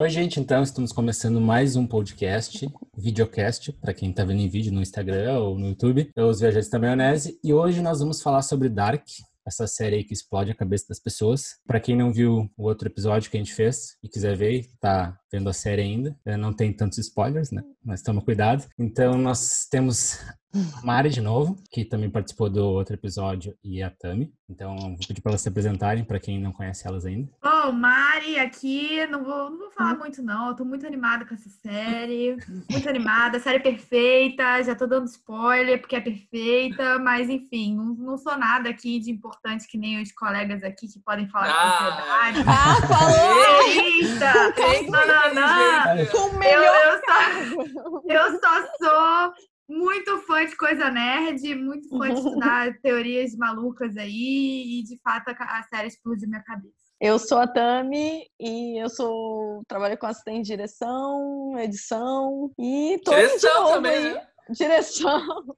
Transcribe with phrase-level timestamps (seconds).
[0.00, 4.72] Oi, gente, então estamos começando mais um podcast, videocast, para quem está vendo em vídeo
[4.72, 8.42] no Instagram ou no YouTube, eu Os Viajantes da Maionese, e hoje nós vamos falar
[8.42, 9.02] sobre Dark,
[9.44, 11.56] essa série aí que explode a cabeça das pessoas.
[11.66, 15.18] Para quem não viu o outro episódio que a gente fez e quiser ver, tá
[15.32, 17.64] vendo a série ainda, não tem tantos spoilers, né?
[17.84, 18.68] Mas toma cuidado.
[18.78, 20.20] Então nós temos
[20.54, 24.32] a Mari de novo, que também participou do outro episódio, e a Tami.
[24.48, 27.30] Então, vou pedir para elas se apresentarem, para quem não conhece elas ainda.
[27.42, 31.34] Bom, Mari aqui, não vou, não vou falar muito não, eu tô muito animada com
[31.34, 32.36] essa série,
[32.70, 38.16] muito animada, série perfeita, já tô dando spoiler porque é perfeita, mas enfim, não, não
[38.16, 42.40] sou nada aqui de importante que nem os colegas aqui que podem falar ah, de
[42.46, 43.68] Ah, falou!
[43.68, 44.88] Eita!
[44.88, 45.96] Não, não, não!
[45.98, 47.62] Eu, eu, só,
[48.04, 49.34] eu só sou
[49.68, 55.28] muito fã de coisa nerd, muito fã de estudar teorias malucas aí, e de fato
[55.28, 56.88] a série explodiu minha cabeça.
[57.00, 63.12] Eu sou a Tami e eu sou trabalho com assistente de direção, edição e tô
[63.12, 64.14] direção também, aí.
[64.14, 64.26] Né?
[64.50, 65.56] Direção.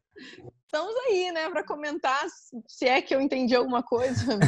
[0.73, 2.25] Estamos aí, né, para comentar
[2.69, 4.39] se é que eu entendi alguma coisa.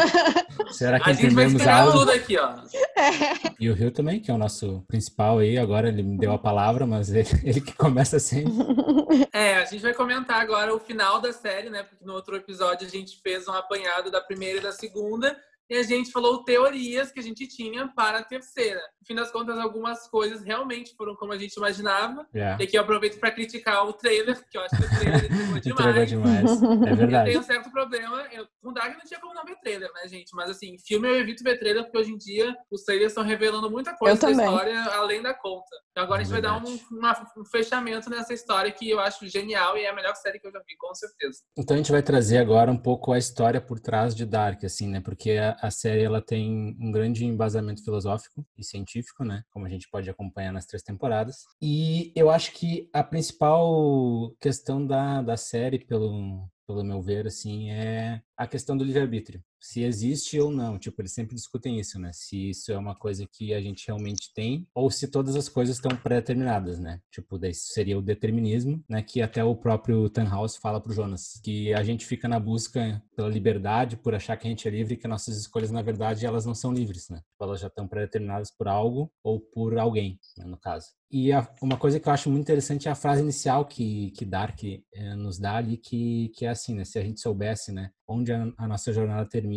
[0.72, 2.54] Será que a gente vai esperar tudo aqui, ó.
[2.96, 3.52] É.
[3.60, 6.38] E o Rio também, que é o nosso principal aí, agora ele me deu a
[6.38, 8.50] palavra, mas ele, ele que começa sempre.
[9.32, 11.82] É, a gente vai comentar agora o final da série, né?
[11.82, 15.36] Porque no outro episódio a gente fez um apanhado da primeira e da segunda
[15.70, 18.80] e a gente falou teorias que a gente tinha para a terceira.
[19.00, 22.26] No fim das contas, algumas coisas realmente foram como a gente imaginava.
[22.34, 22.60] Yeah.
[22.60, 25.60] E aqui eu aproveito para criticar o trailer, que eu acho que o trailer entregou
[25.60, 26.08] demais.
[26.08, 26.62] demais.
[26.62, 27.18] É verdade.
[27.28, 28.26] Eu tenho um certo problema.
[28.32, 30.34] Eu, com Dark não tinha como não ver trailer, né, gente?
[30.34, 33.70] Mas assim, filme eu evito ver trailer, porque hoje em dia os trailers estão revelando
[33.70, 35.76] muita coisa da história além da conta.
[35.90, 36.64] Então agora é a gente verdade.
[36.64, 39.94] vai dar um, uma, um fechamento nessa história que eu acho genial e é a
[39.94, 41.40] melhor série que eu já vi, com certeza.
[41.56, 44.88] Então a gente vai trazer agora um pouco a história por trás de Dark, assim,
[44.88, 45.00] né?
[45.00, 49.42] Porque a, a série ela tem um grande embasamento filosófico e científico, né?
[49.50, 51.44] Como a gente pode acompanhar nas três temporadas.
[51.60, 57.70] E eu acho que a principal questão da, da série, pelo, pelo meu ver, assim,
[57.70, 59.42] é a questão do livre-arbítrio.
[59.60, 60.78] Se existe ou não.
[60.78, 62.10] Tipo, eles sempre discutem isso, né?
[62.12, 65.76] Se isso é uma coisa que a gente realmente tem ou se todas as coisas
[65.76, 67.00] estão pré-determinadas, né?
[67.10, 69.02] Tipo, daí seria o determinismo, né?
[69.02, 71.40] Que até o próprio Tannhaus fala pro Jonas.
[71.42, 74.96] Que a gente fica na busca pela liberdade, por achar que a gente é livre
[74.96, 77.18] que nossas escolhas, na verdade, elas não são livres, né?
[77.18, 80.98] Tipo, elas já estão pré-determinadas por algo ou por alguém, né, no caso.
[81.10, 84.26] E a, uma coisa que eu acho muito interessante é a frase inicial que, que
[84.26, 86.84] Dark eh, nos dá ali, que, que é assim, né?
[86.84, 87.90] Se a gente soubesse, né?
[88.06, 89.47] Onde a, a nossa jornada termina,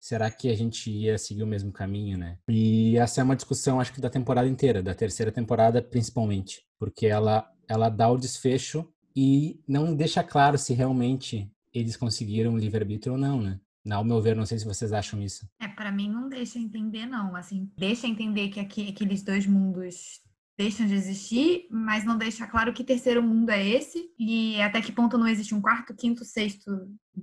[0.00, 2.36] será que a gente ia seguir o mesmo caminho, né?
[2.48, 7.06] E essa é uma discussão, acho que da temporada inteira, da terceira temporada principalmente, porque
[7.06, 13.18] ela, ela dá o desfecho e não deixa claro se realmente eles conseguiram livre-arbítrio ou
[13.18, 13.60] não, né?
[13.90, 15.48] Ao meu ver, não sei se vocês acham isso.
[15.60, 17.34] É, para mim não deixa entender, não.
[17.34, 20.20] Assim, deixa entender que aqui, aqueles dois mundos
[20.56, 24.92] deixam de existir, mas não deixa claro que terceiro mundo é esse e até que
[24.92, 26.70] ponto não existe um quarto, quinto, sexto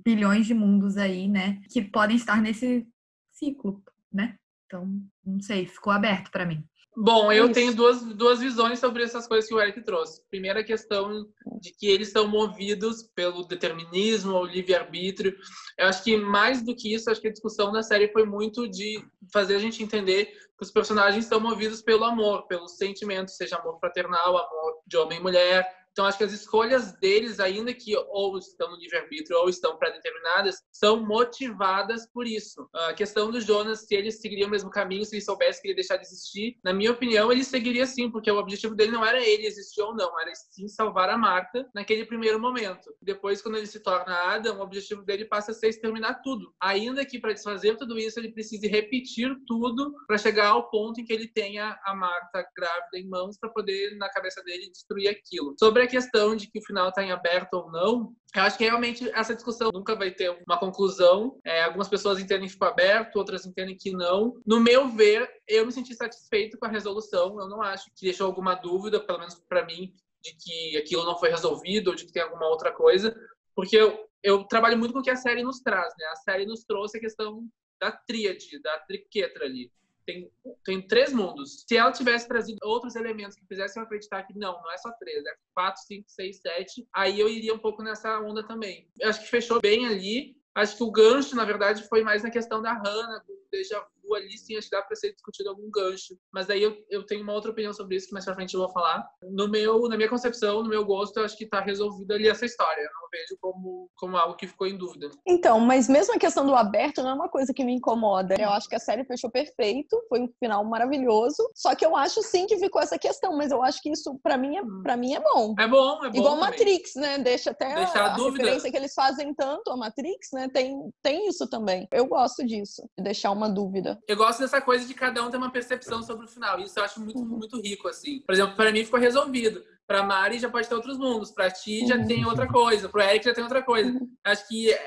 [0.04, 2.86] bilhões de mundos aí, né, que podem estar nesse
[3.30, 3.82] ciclo,
[4.12, 4.36] né?
[4.66, 6.64] Então, não sei, ficou aberto para mim.
[6.96, 10.22] Bom, eu tenho duas, duas visões sobre essas coisas que o Eric trouxe.
[10.28, 11.24] Primeira questão
[11.60, 15.34] de que eles são movidos pelo determinismo ou livre-arbítrio.
[15.78, 18.68] Eu acho que mais do que isso, acho que a discussão da série foi muito
[18.68, 19.02] de
[19.32, 23.78] fazer a gente entender que os personagens são movidos pelo amor, pelos sentimentos, seja amor
[23.78, 28.38] fraternal, amor de homem e mulher, então, acho que as escolhas deles, ainda que ou
[28.38, 32.66] estão no livre-arbítrio ou estão pré-determinadas, são motivadas por isso.
[32.72, 35.72] A questão do Jonas, se ele seguiria o mesmo caminho, se ele soubesse que ele
[35.72, 39.04] ia deixar de existir, na minha opinião, ele seguiria sim, porque o objetivo dele não
[39.04, 42.90] era ele existir ou não, era sim salvar a Marta naquele primeiro momento.
[43.02, 46.50] Depois, quando ele se torna Adam, o objetivo dele passa a ser exterminar tudo.
[46.62, 51.04] Ainda que para desfazer tudo isso, ele precise repetir tudo para chegar ao ponto em
[51.04, 55.54] que ele tenha a Marta grávida em mãos para poder, na cabeça dele, destruir aquilo.
[55.58, 58.64] Sobre a questão de que o final está em aberto ou não, eu acho que
[58.64, 61.38] realmente essa discussão nunca vai ter uma conclusão.
[61.44, 64.40] É, algumas pessoas entendem que ficou aberto, outras entendem que não.
[64.46, 67.38] No meu ver, eu me senti satisfeito com a resolução.
[67.38, 69.92] Eu não acho que deixou alguma dúvida, pelo menos para mim,
[70.22, 73.14] de que aquilo não foi resolvido ou de que tem alguma outra coisa,
[73.54, 75.92] porque eu, eu trabalho muito com o que a série nos traz.
[75.98, 76.06] Né?
[76.06, 77.46] A série nos trouxe a questão
[77.80, 79.70] da tríade, da triquetra ali
[80.06, 80.30] tem,
[80.64, 81.64] tem três mundos.
[81.66, 84.90] Se ela tivesse trazido outros elementos que fizessem eu acreditar que não, não é só
[84.98, 88.88] três, é quatro, cinco, seis, sete, aí eu iria um pouco nessa onda também.
[88.98, 90.36] Eu acho que fechou bem ali.
[90.54, 93.99] Acho que o gancho, na verdade, foi mais na questão da Hannah, do déjà vu,
[94.14, 96.16] ali sim acho que dá para ser discutido algum gancho.
[96.32, 98.60] Mas daí eu, eu tenho uma outra opinião sobre isso que mais pra frente eu
[98.60, 99.06] vou falar.
[99.22, 102.44] No meu, na minha concepção, no meu gosto, eu acho que tá resolvida ali essa
[102.44, 102.80] história.
[102.80, 105.10] Eu não vejo como, como algo que ficou em dúvida.
[105.26, 108.34] Então, mas mesmo a questão do aberto não é uma coisa que me incomoda.
[108.38, 111.50] Eu acho que a série fechou perfeito, foi um final maravilhoso.
[111.54, 114.36] Só que eu acho sim que ficou essa questão, mas eu acho que isso para
[114.36, 115.54] mim é para mim é bom.
[115.58, 116.18] É bom, é bom.
[116.18, 116.50] Igual também.
[116.50, 117.18] Matrix, né?
[117.18, 118.44] Deixa até a, a dúvida.
[118.44, 120.48] referência que eles fazem tanto a Matrix, né?
[120.48, 121.86] Tem tem isso também.
[121.92, 123.99] Eu gosto disso, de deixar uma dúvida.
[124.08, 126.58] Eu gosto dessa coisa de cada um ter uma percepção sobre o final.
[126.60, 127.26] Isso eu acho muito, Uhum.
[127.38, 128.20] muito rico, assim.
[128.26, 129.62] Por exemplo, para mim ficou resolvido.
[129.86, 131.32] Pra Mari já pode ter outros mundos.
[131.32, 132.06] Pra ti já Uhum.
[132.06, 132.88] tem outra coisa.
[132.88, 133.92] Pro Eric já tem outra coisa.
[134.24, 134.78] Acho que a,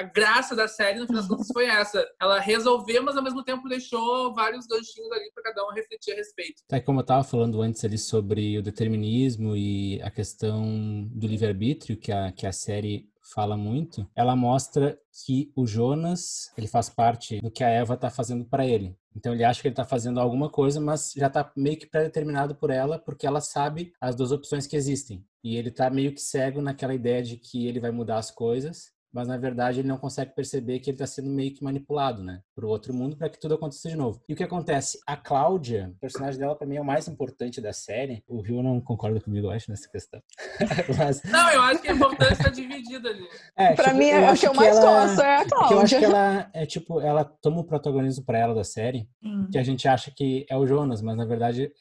[0.00, 2.06] a graça da série, no fim das contas, foi essa.
[2.20, 6.16] Ela resolveu, mas ao mesmo tempo deixou vários ganchinhos ali pra cada um refletir a
[6.16, 6.62] respeito.
[6.68, 10.62] Tá, como eu estava falando antes ali sobre o determinismo e a questão
[11.10, 16.66] do livre-arbítrio, que a, que a série fala muito, ela mostra que o Jonas, ele
[16.66, 18.96] faz parte do que a Eva tá fazendo para ele.
[19.16, 22.54] Então ele acha que ele tá fazendo alguma coisa, mas já tá meio que pré-determinado
[22.54, 25.24] por ela, porque ela sabe as duas opções que existem.
[25.42, 28.92] E ele tá meio que cego naquela ideia de que ele vai mudar as coisas,
[29.12, 32.40] mas na verdade ele não consegue perceber que ele está sendo meio que manipulado, né,
[32.54, 34.20] para o outro mundo para que tudo aconteça de novo.
[34.28, 34.98] E o que acontece?
[35.06, 38.22] A Cláudia, o personagem dela para mim é o mais importante da série.
[38.28, 40.20] O Rio não concorda comigo, eu acho, nessa questão.
[40.98, 43.26] mas, Não, eu acho que a importância tá dividida ali.
[43.56, 45.44] é, Pra tipo, mim, eu é o acho que eu mais ela- gosto é a
[45.44, 46.06] Porque eu acho que Cláudia.
[46.06, 49.48] ela é tipo, ela toma o protagonismo para ela da série, Sim.
[49.50, 51.72] que a gente acha que é o Jonas, mas na verdade,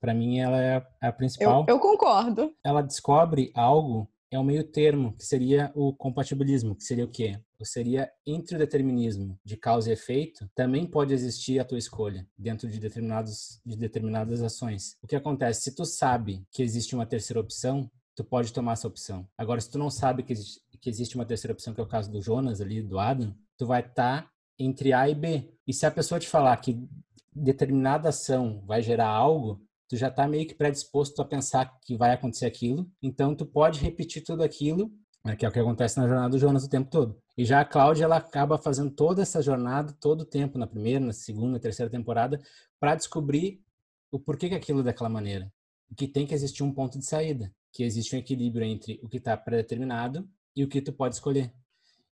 [0.00, 2.52] para mim ela é a- a principal Eu, eu concordo.
[2.64, 7.38] ela descobre algo, é um meio termo, que seria o compatibilismo, que seria o quê?
[7.62, 12.68] Seria entre o determinismo de causa e efeito, também pode existir a tua escolha dentro
[12.68, 14.98] de, determinados, de determinadas ações.
[15.02, 15.62] O que acontece?
[15.62, 19.26] Se tu sabe que existe uma terceira opção, tu pode tomar essa opção.
[19.38, 21.88] Agora, se tu não sabe que existe, que existe uma terceira opção, que é o
[21.88, 25.50] caso do Jonas ali, do Adam, tu vai estar entre A e B.
[25.66, 26.86] E se a pessoa te falar que
[27.34, 32.12] determinada ação vai gerar algo, tu já tá meio que predisposto a pensar que vai
[32.12, 34.90] acontecer aquilo, então tu pode repetir tudo aquilo,
[35.24, 37.18] né, que é o que acontece na jornada do Jonas o tempo todo.
[37.36, 41.04] E já a Cláudia, ela acaba fazendo toda essa jornada todo o tempo, na primeira,
[41.04, 42.40] na segunda, na terceira temporada,
[42.78, 43.60] para descobrir
[44.12, 45.52] o porquê que aquilo é daquela maneira.
[45.96, 49.16] Que tem que existir um ponto de saída, que existe um equilíbrio entre o que
[49.16, 51.52] está predeterminado e o que tu pode escolher.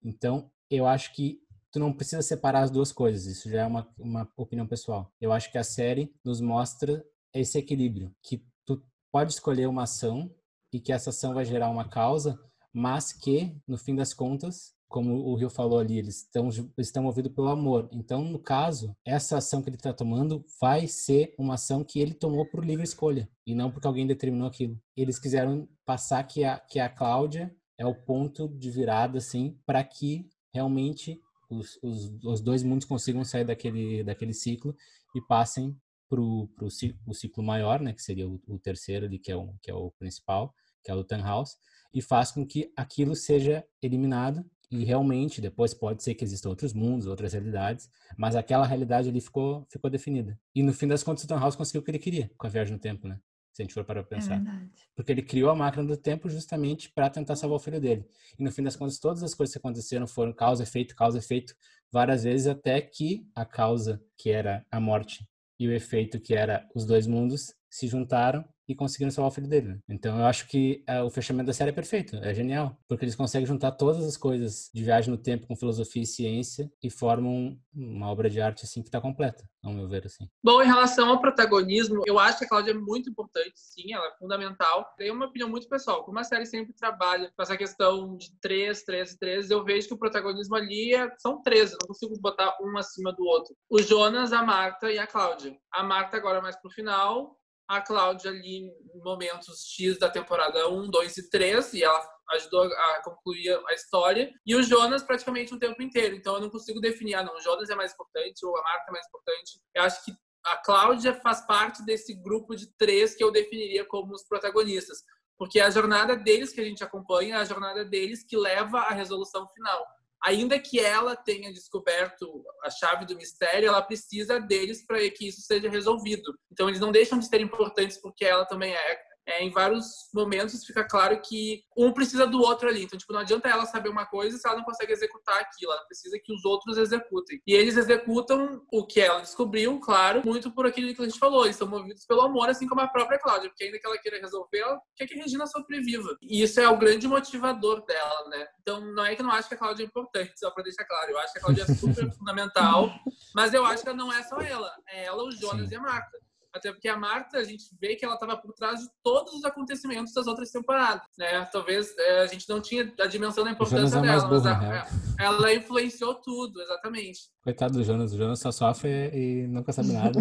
[0.03, 1.41] Então, eu acho que
[1.71, 5.11] tu não precisa separar as duas coisas, isso já é uma, uma opinião pessoal.
[5.21, 10.31] Eu acho que a série nos mostra esse equilíbrio, que tu pode escolher uma ação
[10.73, 12.39] e que essa ação vai gerar uma causa,
[12.73, 17.33] mas que, no fim das contas, como o Rio falou ali, eles estão estão movidos
[17.33, 17.89] pelo amor.
[17.91, 22.13] Então, no caso, essa ação que ele está tomando vai ser uma ação que ele
[22.13, 24.79] tomou por livre escolha e não porque alguém determinou aquilo.
[24.95, 29.83] Eles quiseram passar que a que a Cláudia é o ponto de virada, assim, para
[29.83, 31.19] que realmente
[31.51, 34.77] os, os, os dois mundos consigam sair daquele daquele ciclo
[35.15, 35.75] e passem
[36.13, 36.67] para
[37.07, 39.75] o ciclo maior, né, que seria o, o terceiro ali, que é o que é
[39.75, 40.55] o principal,
[40.85, 41.57] que é o Tannhaus,
[41.95, 46.73] e faz com que aquilo seja eliminado e realmente depois pode ser que existam outros
[46.73, 50.39] mundos, outras realidades, mas aquela realidade ali ficou ficou definida.
[50.55, 52.73] E no fim das contas o Tannhaus conseguiu o que ele queria com a viagem
[52.75, 53.19] no tempo, né?
[53.53, 54.37] Se a gente for para É pensar.
[54.37, 54.71] verdade.
[54.97, 58.07] Porque ele criou a máquina do tempo justamente para tentar salvar o filho dele.
[58.39, 61.55] E no fim das contas, todas as coisas que aconteceram foram causa, efeito, causa, efeito,
[61.91, 65.29] várias vezes, até que a causa, que era a morte,
[65.63, 69.47] e o efeito, que era os dois mundos, se juntaram e conseguiram salvar o filho
[69.49, 69.69] dele.
[69.69, 69.79] né?
[69.89, 73.15] Então eu acho que eh, o fechamento da série é perfeito, é genial, porque eles
[73.15, 77.57] conseguem juntar todas as coisas de viagem no tempo com filosofia e ciência e formam
[77.75, 80.29] uma obra de arte assim que está completa, ao meu ver assim.
[80.43, 84.07] Bom, em relação ao protagonismo, eu acho que a Cláudia é muito importante, sim, ela
[84.09, 84.87] é fundamental.
[84.97, 86.05] Tem uma opinião muito pessoal.
[86.05, 89.95] Como a série sempre trabalha com essa questão de três, três, três, eu vejo que
[89.95, 93.55] o protagonismo ali é- são três, eu não consigo botar um acima do outro.
[93.71, 95.57] O Jonas, a Marta e a Cláudia.
[95.73, 97.37] A Marta agora mais pro final,
[97.69, 102.03] a Cláudia ali em momentos X da temporada 1, 2 e 3, e ela
[102.33, 106.15] ajudou a concluir a história, e o Jonas praticamente o tempo inteiro.
[106.15, 108.85] Então eu não consigo definir, ah, não, o Jonas é mais importante ou a Marta
[108.89, 109.61] é mais importante.
[109.75, 110.13] Eu acho que
[110.45, 114.99] a Cláudia faz parte desse grupo de três que eu definiria como os protagonistas.
[115.39, 118.81] Porque é a jornada deles que a gente acompanha, é a jornada deles que leva
[118.81, 119.85] à resolução final.
[120.25, 125.41] Ainda que ela tenha descoberto a chave do mistério, ela precisa deles para que isso
[125.41, 126.33] seja resolvido.
[126.51, 129.12] Então eles não deixam de ser importantes porque ela também é.
[129.27, 132.85] É, em vários momentos fica claro que um precisa do outro ali.
[132.85, 135.73] Então, tipo, não adianta ela saber uma coisa se ela não consegue executar aquilo.
[135.73, 137.41] Ela precisa que os outros executem.
[137.47, 141.45] E eles executam o que ela descobriu, claro, muito por aquilo que a gente falou.
[141.45, 144.21] Eles são movidos pelo amor, assim como a própria Cláudia, porque ainda que ela queira
[144.21, 146.17] resolver, ela quer que a Regina sobreviva.
[146.23, 148.47] E isso é o grande motivador dela, né?
[148.61, 150.85] Então, não é que eu não acho que a Cláudia é importante, só pra deixar
[150.85, 151.11] claro.
[151.13, 152.91] Eu acho que a Cláudia é super fundamental,
[153.35, 154.73] mas eu acho que não é só ela.
[154.89, 155.75] É ela, o Jonas Sim.
[155.75, 156.19] e a Marta.
[156.55, 159.45] Até porque a Marta, a gente vê que ela estava por trás de todos os
[159.45, 161.49] acontecimentos das outras temporadas, né?
[161.51, 164.87] Talvez é, a gente não tinha a dimensão da importância é dela, burro, mas a,
[165.19, 167.33] ela influenciou tudo, exatamente.
[167.43, 170.21] Coitado do Jonas, o Jonas só sofre e nunca sabe nada.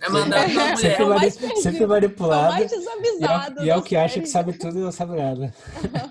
[0.00, 2.54] é mandado é, sempre, mani sempre manipulado.
[2.54, 5.16] mais desavisado e é, e é o que acha que sabe tudo e não sabe
[5.16, 5.54] nada.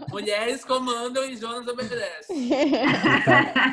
[0.09, 2.31] Mulheres comandam e Jonas obedece.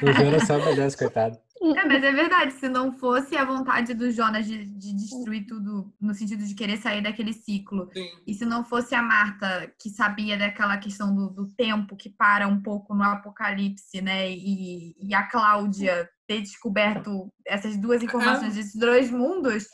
[0.02, 1.45] o Jonas só obedece, coitado.
[1.62, 5.92] É, mas é verdade, se não fosse a vontade do Jonas de, de destruir tudo,
[6.00, 8.08] no sentido de querer sair daquele ciclo, Sim.
[8.26, 12.46] e se não fosse a Marta, que sabia daquela questão do, do tempo que para
[12.46, 18.74] um pouco no apocalipse, né, e, e a Cláudia ter descoberto essas duas informações desses
[18.74, 19.66] dois mundos,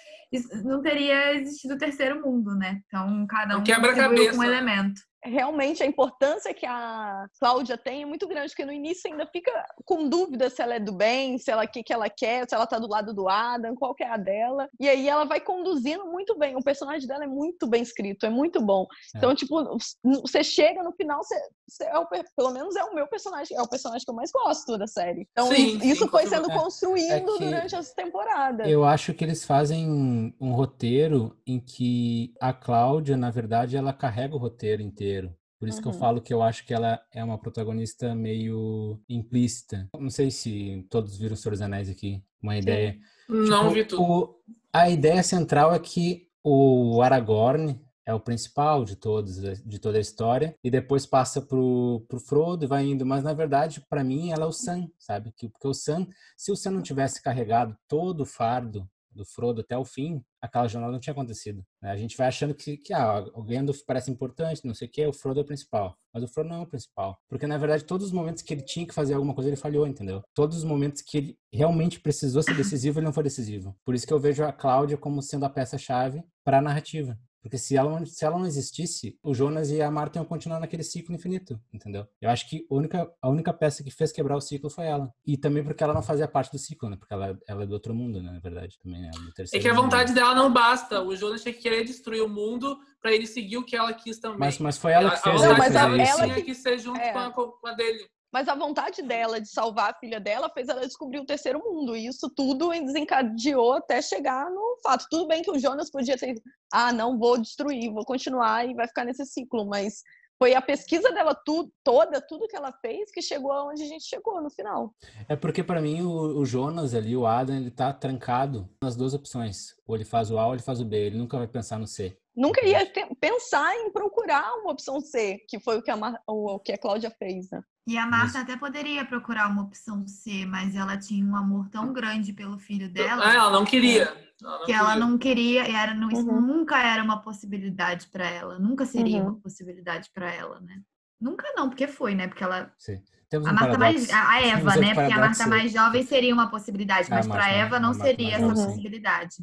[0.64, 2.80] não teria existido o terceiro mundo, né?
[2.86, 8.06] Então, cada um contribuiu com um elemento realmente a importância que a Cláudia tem é
[8.06, 9.52] muito grande, porque no início ainda fica
[9.84, 12.66] com dúvida se ela é do bem, se ela que que ela quer, se ela
[12.66, 14.68] tá do lado do Adam, qual que é a dela.
[14.80, 16.56] E aí ela vai conduzindo muito bem.
[16.56, 18.86] O personagem dela é muito bem escrito, é muito bom.
[19.14, 19.18] É.
[19.18, 19.78] Então, tipo,
[20.22, 23.62] você chega no final, você, você é o, pelo menos é o meu personagem, é
[23.62, 25.28] o personagem que eu mais gosto da série.
[25.30, 28.66] Então, sim, isso sim, foi sendo é, construído é durante as temporadas.
[28.66, 34.34] Eu acho que eles fazem um roteiro em que a Cláudia, na verdade, ela carrega
[34.34, 35.82] o roteiro inteiro por isso uhum.
[35.82, 35.98] que eu uhum.
[36.00, 39.88] falo que eu acho que ela é uma protagonista meio implícita.
[39.96, 42.20] Não sei se todos viram o Senhor dos Anéis aqui.
[42.42, 42.58] Uma Sim.
[42.58, 42.98] ideia.
[43.28, 44.02] Não tipo, vi tudo.
[44.02, 44.40] O,
[44.72, 50.00] a ideia central é que o Aragorn é o principal de todos de toda a
[50.00, 54.32] história e depois passa pro, pro Frodo e vai indo mas na verdade para mim
[54.32, 57.76] ela é o Sam sabe que porque o Sam se o Sam não tivesse carregado
[57.86, 61.64] todo o fardo do Frodo até o fim, aquela jornada não tinha acontecido.
[61.80, 61.90] Né?
[61.90, 65.06] A gente vai achando que, que ah, o Gandalf parece importante, não sei o que,
[65.06, 65.96] o Frodo é o principal.
[66.12, 67.18] Mas o Frodo não é o principal.
[67.28, 69.86] Porque, na verdade, todos os momentos que ele tinha que fazer alguma coisa, ele falhou,
[69.86, 70.22] entendeu?
[70.34, 73.76] Todos os momentos que ele realmente precisou ser decisivo, ele não foi decisivo.
[73.84, 77.18] Por isso que eu vejo a Cláudia como sendo a peça-chave para a narrativa.
[77.42, 80.84] Porque se ela, se ela não existisse, o Jonas e a Marta iam continuar naquele
[80.84, 82.06] ciclo infinito, entendeu?
[82.20, 85.12] Eu acho que a única, a única peça que fez quebrar o ciclo foi ela.
[85.26, 86.96] E também porque ela não fazia parte do ciclo, né?
[86.96, 88.30] Porque ela, ela é do outro mundo, né?
[88.30, 89.02] Na verdade, também.
[89.02, 89.10] Né?
[89.52, 91.02] É, é que a vontade dela não basta.
[91.02, 94.20] O Jonas tinha que querer destruir o mundo para ele seguir o que ela quis
[94.20, 94.38] também.
[94.38, 95.42] Mas, mas foi ela que fez.
[95.42, 97.12] A, a mas ela, ela tinha que ser junto é.
[97.12, 98.06] com, a, com a dele.
[98.32, 101.94] Mas a vontade dela de salvar a filha dela fez ela descobrir o terceiro mundo.
[101.94, 105.06] E isso tudo desencadeou até chegar no fato.
[105.10, 106.34] Tudo bem que o Jonas podia ter,
[106.72, 110.02] ah, não vou destruir, vou continuar e vai ficar nesse ciclo, mas
[110.42, 114.04] foi a pesquisa dela tu, toda, tudo que ela fez, que chegou aonde a gente
[114.04, 114.92] chegou no final.
[115.28, 119.14] É porque para mim o, o, Jonas ali, o Adam, ele tá trancado nas duas
[119.14, 119.76] opções.
[119.86, 120.96] Ou ele faz o A ou ele faz o B.
[120.96, 122.18] Ele nunca vai pensar no C.
[122.34, 122.84] Nunca ia
[123.22, 127.08] pensar em procurar uma opção C, que foi o que a, o que a Cláudia
[127.08, 127.62] fez, né?
[127.86, 131.92] E a Marta até poderia procurar uma opção C, mas ela tinha um amor tão
[131.92, 133.24] grande pelo filho dela.
[133.24, 134.02] Ah, ela não queria.
[134.02, 136.40] Ela não que ela não queria, era, não, isso uhum.
[136.40, 139.28] nunca era uma possibilidade para ela, nunca seria uhum.
[139.28, 140.80] uma possibilidade para ela, né?
[141.20, 142.26] Nunca não, porque foi, né?
[142.26, 142.72] Porque ela.
[142.76, 143.00] Sim.
[143.30, 144.94] Temos a Marta mais, a Eva, né?
[144.94, 149.36] Porque a Marta mais jovem seria uma possibilidade, mas para Eva não seria essa possibilidade.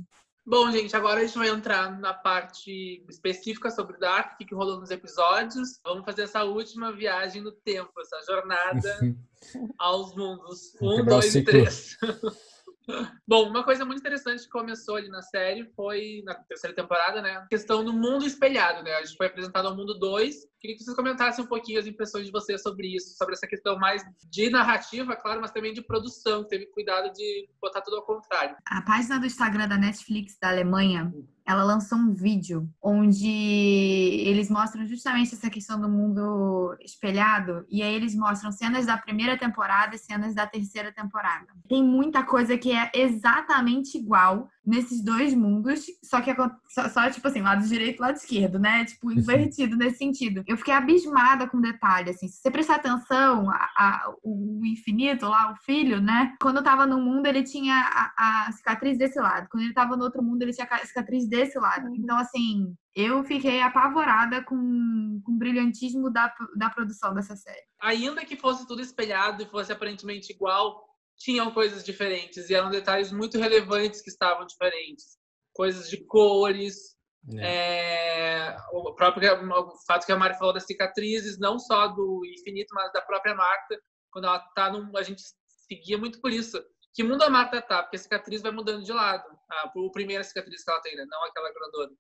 [0.49, 4.55] Bom, gente, agora a gente vai entrar na parte específica sobre o Dark, o que
[4.55, 5.79] rolou nos episódios.
[5.83, 9.15] Vamos fazer essa última viagem no tempo, essa jornada
[9.77, 10.73] aos mundos.
[10.81, 11.95] Um, dois e três.
[13.27, 17.37] Bom, uma coisa muito interessante que começou ali na série foi, na terceira temporada, né?
[17.37, 18.93] A questão do mundo espelhado, né?
[18.95, 22.25] A gente foi apresentado ao mundo 2 Queria que vocês comentassem um pouquinho as impressões
[22.25, 26.43] de vocês sobre isso, sobre essa questão mais de narrativa, claro, mas também de produção,
[26.43, 28.57] que teve cuidado de botar tudo ao contrário.
[28.65, 31.13] A página do Instagram da Netflix da Alemanha,
[31.49, 37.91] ela lançou um vídeo onde eles mostram justamente essa questão do mundo espelhado e aí
[37.91, 41.47] eles mostram cenas da primeira temporada e cenas da terceira temporada.
[41.67, 46.33] Tem muita coisa que é exatamente igual nesses dois mundos, só que
[46.69, 48.85] só, só tipo assim, lado direito e lado esquerdo, né?
[48.85, 50.43] Tipo, invertido nesse sentido.
[50.47, 52.27] Eu fiquei abismada com o detalhe, assim.
[52.27, 56.35] Se você prestar atenção, a, a, o infinito lá, o filho, né?
[56.41, 59.47] Quando eu tava no mundo, ele tinha a, a cicatriz desse lado.
[59.49, 61.87] Quando ele tava no outro mundo, ele tinha a cicatriz desse lado.
[61.87, 61.95] Uhum.
[61.95, 67.63] Então, assim, eu fiquei apavorada com, com o brilhantismo da, da produção dessa série.
[67.81, 70.88] Ainda que fosse tudo espelhado e fosse aparentemente igual,
[71.19, 75.17] tinham coisas diferentes e eram detalhes muito relevantes que estavam diferentes.
[75.53, 76.97] Coisas de cores,
[77.37, 82.73] É, o próprio o fato que a Mari falou das cicatrizes, não só do infinito,
[82.73, 83.79] mas da própria Marta,
[84.11, 85.21] quando ela tá num, a gente
[85.67, 86.63] seguia muito por isso.
[86.93, 87.83] Que mundo a Marta tá?
[87.83, 89.23] Porque a cicatriz vai mudando de lado.
[89.51, 91.05] A, a primeira cicatriz que ela tem, né?
[91.07, 91.91] não aquela grandona.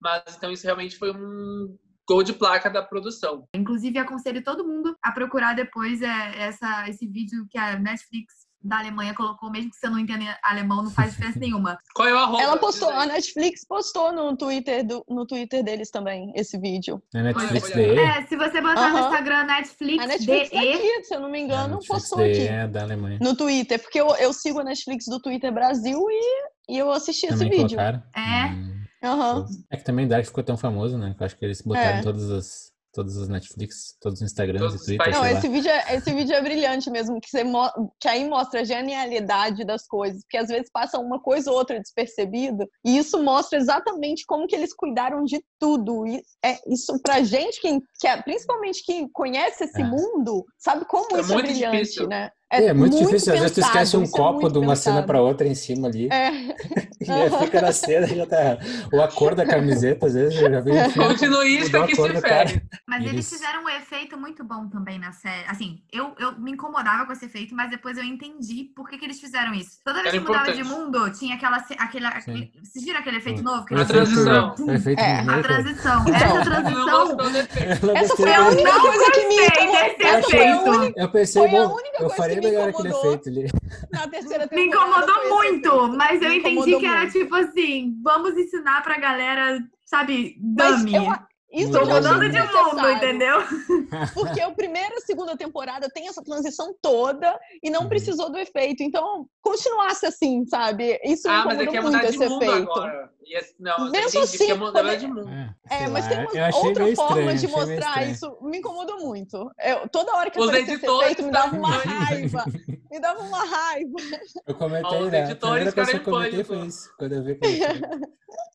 [0.00, 1.78] Mas então isso realmente foi um
[2.08, 3.44] gol de placa da produção.
[3.54, 8.78] Inclusive, aconselho todo mundo a procurar depois é, essa, esse vídeo que a Netflix da
[8.78, 11.76] Alemanha colocou, mesmo que você não entenda alemão, não faz diferença nenhuma.
[11.94, 12.42] Qual é o arroba?
[12.42, 17.02] Ela postou, a Netflix postou no Twitter, do, no Twitter deles também, esse vídeo.
[17.12, 17.98] Na Netflix DE?
[17.98, 18.98] É, se você botar no.
[19.00, 22.42] Instagram Netflix, A Netflix tá DE, aqui, se eu não me engano, postou DE aqui.
[22.42, 23.18] é da Alemanha.
[23.20, 27.26] No Twitter, porque eu, eu sigo a Netflix do Twitter Brasil e, e eu assisti
[27.26, 27.76] esse Também vídeo.
[27.76, 28.02] colocaram?
[28.14, 28.46] É.
[28.52, 28.71] Hum.
[29.02, 29.46] Aham.
[29.70, 31.14] É que também Dark ficou tão famoso, né?
[31.16, 32.00] Que eu acho que eles botaram É.
[32.00, 35.10] em todas as, todas as Netflix, todos os Instagrams Todos e os Twitter.
[35.14, 38.60] Não, esse vídeo, é, esse vídeo é brilhante mesmo, que, você mo- que aí mostra
[38.60, 43.22] a genialidade das coisas, porque às vezes passa uma coisa ou outra despercebida, e isso
[43.22, 46.06] mostra exatamente como que eles cuidaram de tudo.
[46.06, 49.84] E é, isso pra gente, que, que é, principalmente quem conhece esse É.
[49.84, 52.06] mundo, sabe como É isso é brilhante, difícil.
[52.08, 52.30] né?
[52.52, 54.96] É, muito, difícil, às vezes tu pensado, esquece um é copo muito de uma cena
[54.96, 55.06] pensado.
[55.06, 56.08] pra outra em cima ali.
[56.12, 56.30] É,
[57.02, 58.58] E aí fica na cena e já tá.
[58.92, 62.20] Ou a cor da camiseta, às vezes eu já vi filme, Continuista a que se
[62.20, 62.62] fere.
[62.86, 65.44] Mas eles Eles- fizeram um efeito muito bom também na série.
[65.48, 69.04] Assim, eu, eu me incomodava com esse efeito, mas depois eu entendi por que, que
[69.04, 69.80] eles fizeram isso.
[69.84, 70.80] Toda vez Era que mudava de importante.
[70.80, 71.56] mundo, tinha aquela.
[71.56, 73.64] aquela aquele, vocês viram aquele efeito novo?
[73.64, 74.54] Que ela- efeito- transição.
[74.96, 76.02] É, A transição.
[76.02, 77.96] Então, Essa transição.
[77.96, 78.58] essa foi a muito.
[78.60, 79.72] única coisa que me incomodou.
[79.72, 80.70] desse Essa foi a efeito.
[80.70, 83.14] única Eu pensei, a bom, eu coisa melhor aquele incomodou.
[83.14, 83.46] efeito ali.
[83.92, 87.12] na terceira Me incomodou muito, mas eu entendi que era muito.
[87.12, 90.94] tipo assim: vamos ensinar pra galera, sabe, Mas dummy.
[90.96, 91.12] eu,
[91.52, 93.36] isso Tô eu Mudando de mundo, entendeu?
[94.14, 97.88] Porque a primeira e a segunda temporada tem essa transição toda e não Uhum.
[97.88, 98.82] precisou do efeito.
[98.82, 100.98] Então, continuasse assim, sabe?
[101.04, 102.62] Isso me Ah, mas é que ia muito mudar de esse mundo efeito.
[102.72, 103.10] agora.
[103.24, 105.28] Ia- não, eu Mesmo entendi, assim, mudar de mundo.
[105.70, 108.38] É, É, mas tem eu uma outra forma estranho, de mostrar isso.
[108.42, 109.50] Me incomodou muito.
[109.60, 112.44] Eu, toda hora que Os aparecia esse efeito, me dava uma raiva.
[112.90, 113.98] Me dava uma raiva.
[114.46, 115.20] Eu comentei, Ó, os né?
[115.20, 116.44] A editores eu ficaram em pânico.
[116.44, 116.90] foi isso.
[116.98, 117.40] Quando eu vi que.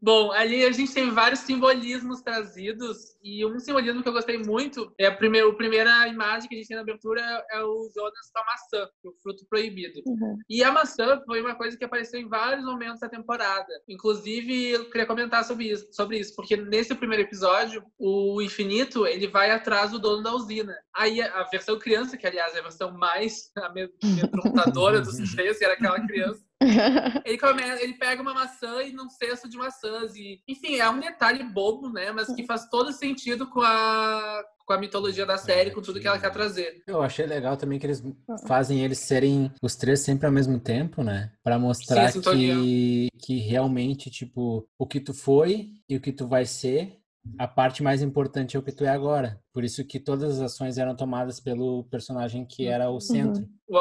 [0.00, 4.92] Bom, ali a gente tem vários simbolismos trazidos e um simbolismo que eu gostei muito
[4.96, 8.30] é a primeira, a primeira imagem que a gente tem na abertura é o Jonas
[8.32, 10.00] com a maçã, o fruto proibido.
[10.48, 13.68] E a maçã foi uma coisa que apareceu em vários momentos da temporada.
[13.88, 19.26] Inclusive, eu queria comentar sobre isso, sobre isso porque nesse primeiro episódio, o Infinito ele
[19.26, 20.76] vai atrás do dono da usina.
[20.94, 25.64] Aí a, a versão criança, que aliás é a versão mais amedrontadora dos três, que
[25.64, 26.47] era aquela criança,
[27.24, 30.14] ele, come, ele pega uma maçã e num cesto de maçãs.
[30.16, 32.10] E, enfim, é um detalhe bobo, né?
[32.10, 36.08] Mas que faz todo sentido com a, com a mitologia da série, com tudo que
[36.08, 36.82] ela quer trazer.
[36.86, 38.02] Eu achei legal também que eles
[38.46, 41.32] fazem eles serem os três sempre ao mesmo tempo, né?
[41.42, 46.26] Pra mostrar Sim, que, que realmente, tipo, o que tu foi e o que tu
[46.26, 46.98] vai ser,
[47.38, 49.40] a parte mais importante é o que tu é agora.
[49.52, 53.46] Por isso que todas as ações eram tomadas pelo personagem que era o centro.
[53.68, 53.78] O,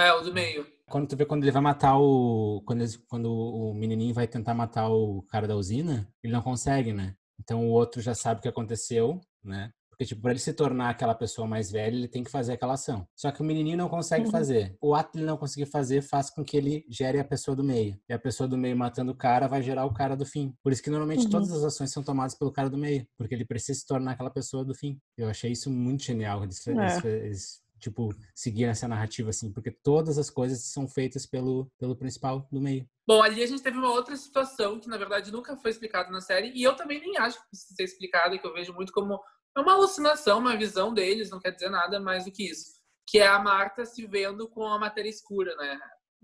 [0.00, 0.66] é, o do meio.
[0.88, 2.62] Quando tu vê quando ele vai matar o.
[2.66, 6.92] Quando, eles- quando o menininho vai tentar matar o cara da usina, ele não consegue,
[6.92, 7.14] né?
[7.38, 9.70] Então o outro já sabe o que aconteceu, né?
[9.90, 12.74] Porque, tipo, pra ele se tornar aquela pessoa mais velha, ele tem que fazer aquela
[12.74, 13.04] ação.
[13.16, 14.30] Só que o menininho não consegue Uhum.
[14.30, 14.76] fazer.
[14.80, 17.64] O ato de ele não conseguir fazer faz com que ele gere a pessoa do
[17.64, 17.98] meio.
[18.08, 20.54] E a pessoa do meio matando o cara vai gerar o cara do fim.
[20.62, 21.30] Por isso que normalmente Uhum.
[21.30, 23.04] todas as ações são tomadas pelo cara do meio.
[23.16, 25.00] Porque ele precisa se tornar aquela pessoa do fim.
[25.16, 26.44] Eu achei isso muito genial.
[26.44, 26.70] Eles, É.
[26.70, 29.52] eles- eles, tipo, seguir essa narrativa assim.
[29.52, 32.88] Porque todas as coisas são feitas pelo, pelo principal do meio.
[33.06, 36.20] Bom, ali a gente teve uma outra situação que, na verdade, nunca foi explicada na
[36.20, 36.52] série.
[36.54, 39.18] E eu também nem acho que precisa ser explicada, que eu vejo muito como
[39.56, 42.78] é uma alucinação, uma visão deles, não quer dizer nada mais do que isso.
[43.06, 45.80] Que é a Marta se vendo com a matéria escura, né?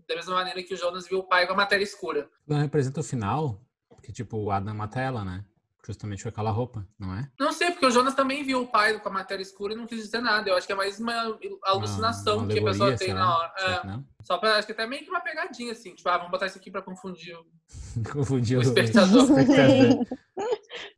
[0.06, 2.28] Da mesma maneira que o Jonas viu o pai com a matéria escura.
[2.46, 5.44] Não representa o final, porque, tipo, o Adam mata ela, né?
[5.86, 7.28] Justamente com aquela roupa, não é?
[7.38, 9.86] Não sei, porque o Jonas também viu o pai com a matéria escura e não
[9.86, 10.48] quis dizer nada.
[10.48, 11.12] Eu acho que é mais uma
[11.64, 13.52] alucinação Uma- uma que a pessoa tem na hora.
[13.58, 15.94] É, só pra, acho que até meio que uma pegadinha, assim.
[15.94, 17.44] Tipo, ah, vamos botar isso aqui pra confundir o
[18.12, 19.22] Confundiu o espectador.
[19.28, 20.06] espectador.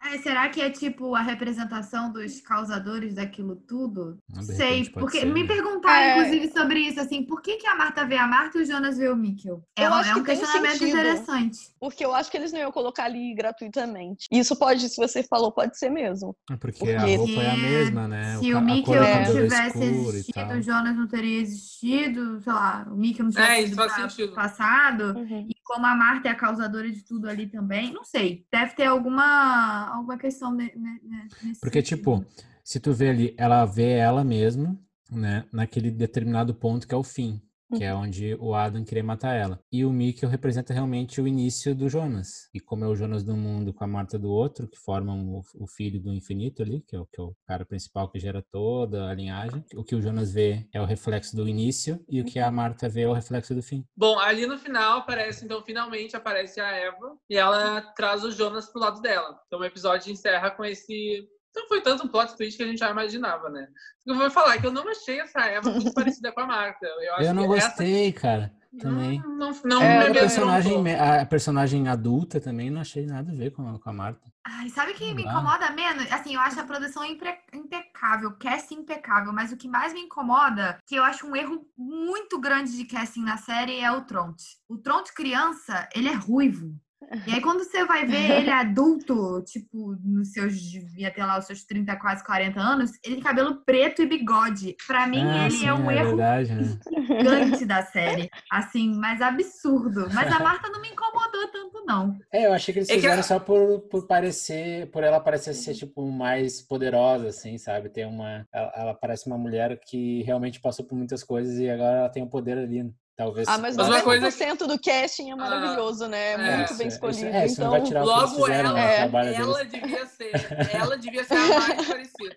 [0.05, 4.19] É, será que é tipo a representação dos causadores daquilo tudo?
[4.35, 5.47] Ah, de Sei, porque ser, me né?
[5.49, 6.19] perguntaram, É.
[6.19, 8.97] inclusive, sobre isso, assim, por que, que a Marta vê a Marta e o Jonas
[8.97, 9.63] vê o Mikkel?
[9.77, 10.89] É, Eu um, acho é um questionamento sentido.
[10.99, 11.59] interessante.
[11.79, 14.27] Porque eu acho que eles não iam colocar ali gratuitamente.
[14.31, 16.35] Isso pode, se você falou, pode ser mesmo.
[16.51, 18.39] É porque, Porque a roupa é a mesma, né?
[18.39, 22.87] Se o a Mikkel não é tivesse existido, o Jonas não teria existido, sei lá,
[22.91, 24.33] o Mikkel não tivesse É, pa- sentido.
[24.35, 25.15] passado.
[25.49, 28.47] E como a Marta é a causadora de tudo ali também, não sei.
[28.53, 31.99] Deve ter alguma, alguma questão ne- ne- ne- nesse Porque, sentido.
[31.99, 32.25] tipo,
[32.63, 34.79] se tu vê ali, ela vê ela mesma,
[35.11, 35.45] né?
[35.53, 37.43] Naquele determinado ponto que é o fim.
[37.77, 39.61] Que é onde o Adam queria matar ela.
[39.71, 42.49] E o Mikkel representa realmente o início do Jonas.
[42.55, 45.43] E como é o Jonas do mundo com a Marta do outro, que formam o,
[45.63, 48.45] o filho do infinito ali, que é, o, que é o cara principal que gera
[48.51, 49.65] toda a linhagem.
[49.75, 52.89] O que o Jonas vê é o reflexo do início e o que a Marta
[52.89, 53.85] vê é o reflexo do fim.
[53.97, 58.67] Bom, ali no final aparece, então finalmente aparece a Eva e ela traz o Jonas
[58.71, 59.39] pro lado dela.
[59.47, 62.79] Então o episódio encerra com esse não foi tanto um plot twist que a gente
[62.79, 63.67] já imaginava, né?
[64.07, 66.87] Eu vou falar que eu não achei essa Eva muito parecida com a Marta.
[66.87, 68.21] Eu, eu não gostei, essa...
[68.21, 68.53] cara.
[68.79, 69.21] Também.
[69.21, 73.51] Não, não, não é, a, personagem, a personagem adulta também não achei nada a ver
[73.51, 74.31] com a, com a Marta.
[74.45, 76.11] Ai, sabe o que me incomoda menos?
[76.13, 77.39] Assim, eu acho a produção impre...
[77.55, 82.39] impecável, casting impecável, mas o que mais me incomoda, que eu acho um erro muito
[82.39, 84.45] grande de casting na série, é o Tronte.
[84.69, 86.79] O Tronte criança, ele é ruivo.
[87.27, 91.47] E aí, quando você vai ver ele adulto, tipo, nos seus, devia ter lá os
[91.47, 94.77] seus 30, quase 40 anos, ele tem cabelo preto e bigode.
[94.87, 96.79] Pra mim, ah, ele é sim, é um é erro verdade, né?
[97.07, 98.31] gigante da série.
[98.51, 100.09] Assim, mas absurdo.
[100.13, 102.19] Mas a Marta não me incomodou tanto, não.
[102.33, 103.23] É, eu achei que eles fizeram é que...
[103.23, 107.89] só por, por parecer, por ela parecer ser, tipo, mais poderosa, assim, sabe?
[107.89, 108.47] Tem uma.
[108.53, 112.23] Ela, ela parece uma mulher que realmente passou por muitas coisas e agora ela tem
[112.23, 112.91] o um poder ali.
[113.17, 113.49] Talvez.
[113.49, 114.67] Ah, mas 90% coisa...
[114.67, 116.33] do casting é ah, maravilhoso, ah, né?
[116.33, 117.25] É, Muito bem escolhido.
[117.25, 120.33] É, então, vai tirar logo fizeram, ela, é, ela devia ser,
[120.71, 122.37] ela devia ser a mais parecida.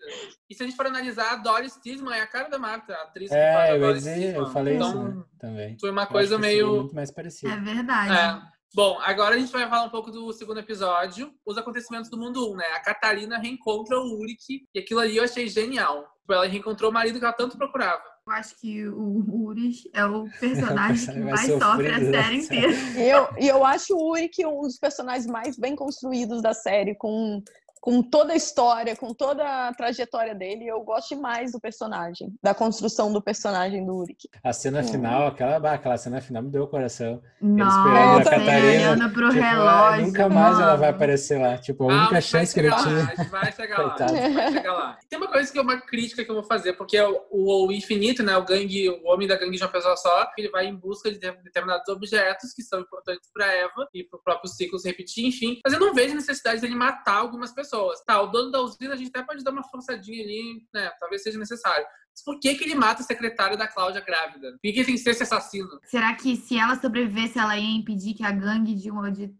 [0.49, 3.03] E se a gente for analisar, a Doris Tisman é a cara da Marta, a
[3.03, 5.23] atriz é, que faz a eu Doris dizer, Eu falei então, isso né?
[5.37, 5.77] também.
[5.81, 7.51] Foi uma coisa meio muito mais parecida.
[7.51, 8.13] É verdade.
[8.13, 8.41] É.
[8.73, 12.53] Bom, agora a gente vai falar um pouco do segundo episódio, os acontecimentos do mundo
[12.53, 12.65] 1, né?
[12.75, 16.07] A Catarina reencontra o Uric, e aquilo ali eu achei genial.
[16.29, 18.03] Ela reencontrou o marido que ela tanto procurava.
[18.29, 22.73] Eu acho que o Uri é o personagem que mais sofre a série inteira.
[22.95, 27.41] E eu, eu acho o Uri um dos personagens mais bem construídos da série, com
[27.79, 32.53] com toda a história, com toda a trajetória dele, eu gosto mais do personagem, da
[32.53, 34.29] construção do personagem do Uric.
[34.43, 37.21] A cena final, aquela, aquela cena final me deu o coração.
[37.41, 40.07] Nossa, a Catarina pro tipo, relógio.
[40.07, 40.61] Nunca mais mano.
[40.63, 41.57] ela vai aparecer lá.
[41.57, 43.29] Tipo, a única ah, chance que ele tinha.
[43.29, 44.97] Vai chegar lá, vai chegar lá.
[45.09, 47.71] Tem uma coisa que é uma crítica que eu vou fazer, porque é o, o
[47.71, 50.75] infinito, né, o gangue, o homem da gangue de uma pessoa só, ele vai em
[50.75, 54.87] busca de determinados objetos que são importantes para Eva e para o próprio ciclo se
[54.87, 55.59] repetir, enfim.
[55.63, 58.01] Mas eu não vejo necessidade dele matar algumas pessoas pessoas.
[58.03, 60.89] Tá, o dono da usina a gente até pode dar uma forçadinha ali, né?
[60.99, 61.85] Talvez seja necessário.
[62.11, 64.51] Mas por que, que ele mata a secretária da Cláudia grávida?
[64.51, 65.69] Por que, tem que ser esse assassino?
[65.85, 69.11] Será que se ela sobrevivesse, ela ia impedir que a gangue de uma.
[69.11, 69.33] De,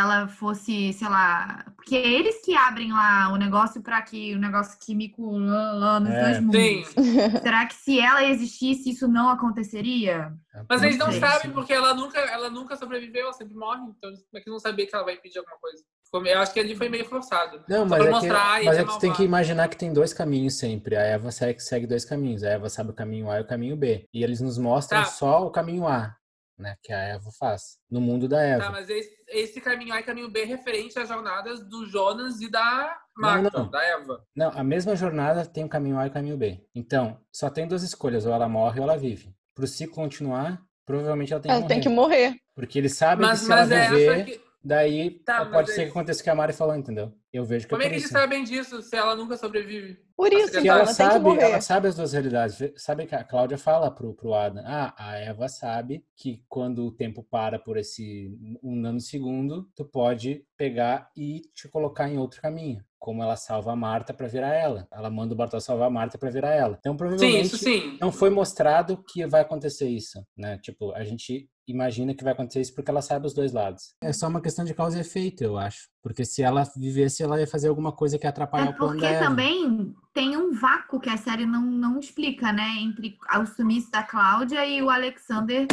[0.00, 1.64] ela fosse, sei lá.
[1.76, 6.10] Porque é eles que abrem lá o negócio para que o negócio químico lá nos
[6.10, 6.22] é.
[6.22, 6.60] dois mundos.
[6.60, 6.84] Sim.
[7.42, 10.32] Será que se ela existisse, isso não aconteceria?
[10.68, 13.82] Mas eles não sabem, porque ela nunca, ela nunca sobreviveu, ela sempre morre.
[13.82, 15.82] Então, como é que não sabia que ela vai impedir alguma coisa?
[16.24, 17.62] Eu acho que ali foi meio forçado.
[17.68, 20.12] Não, mas é, mostrar que, mas é que você tem que imaginar que tem dois
[20.12, 20.96] caminhos sempre.
[20.96, 22.42] A Eva segue, segue dois caminhos.
[22.42, 24.08] A Eva sabe o caminho A e o caminho B.
[24.14, 25.08] E eles nos mostram tá.
[25.08, 26.16] só o caminho A,
[26.58, 26.76] né?
[26.82, 27.78] Que a Eva faz.
[27.90, 28.64] No mundo da Eva.
[28.64, 32.50] Tá, mas esse, esse caminho A e caminho B referente às jornadas do Jonas e
[32.50, 33.70] da Marta, não, não.
[33.70, 34.24] da Eva.
[34.34, 36.60] Não, a mesma jornada tem o caminho A e o caminho B.
[36.74, 38.26] Então, só tem duas escolhas.
[38.26, 39.34] Ou ela morre ou ela vive.
[39.54, 41.74] Para o ciclo continuar, provavelmente ela tem que ela morrer.
[41.74, 42.36] tem que morrer.
[42.54, 44.24] Porque eles sabem mas, que se ela é viver...
[44.24, 47.12] Que Daí tá, pode ser que aconteça o que a Mari falou, entendeu?
[47.32, 49.96] Eu vejo que Como é, é que eles sabem disso se ela nunca sobrevive?
[50.16, 52.72] Por isso, que ela, ela sabe, ela sabe as duas realidades.
[52.76, 56.90] Sabe que a Cláudia fala pro, pro Adam, ah, a Eva sabe que quando o
[56.90, 62.84] tempo para por esse um nanosegundo, tu pode pegar e te colocar em outro caminho
[62.98, 64.88] como ela salva a Marta para virar ela.
[64.90, 66.76] Ela manda o Bartol salvar a Marta para virar ela.
[66.80, 67.98] Então, provavelmente, sim, sim.
[68.00, 70.58] não foi mostrado que vai acontecer isso, né?
[70.58, 73.94] Tipo, a gente imagina que vai acontecer isso porque ela sabe os dois lados.
[74.02, 75.88] É só uma questão de causa e efeito, eu acho.
[76.06, 78.92] Porque se ela vivesse, ela ia fazer alguma coisa que atrapalhar é o plano.
[78.92, 82.76] Porque também tem um vácuo que a série não, não explica, né?
[82.78, 85.66] Entre o sumiço da Cláudia e o Alexander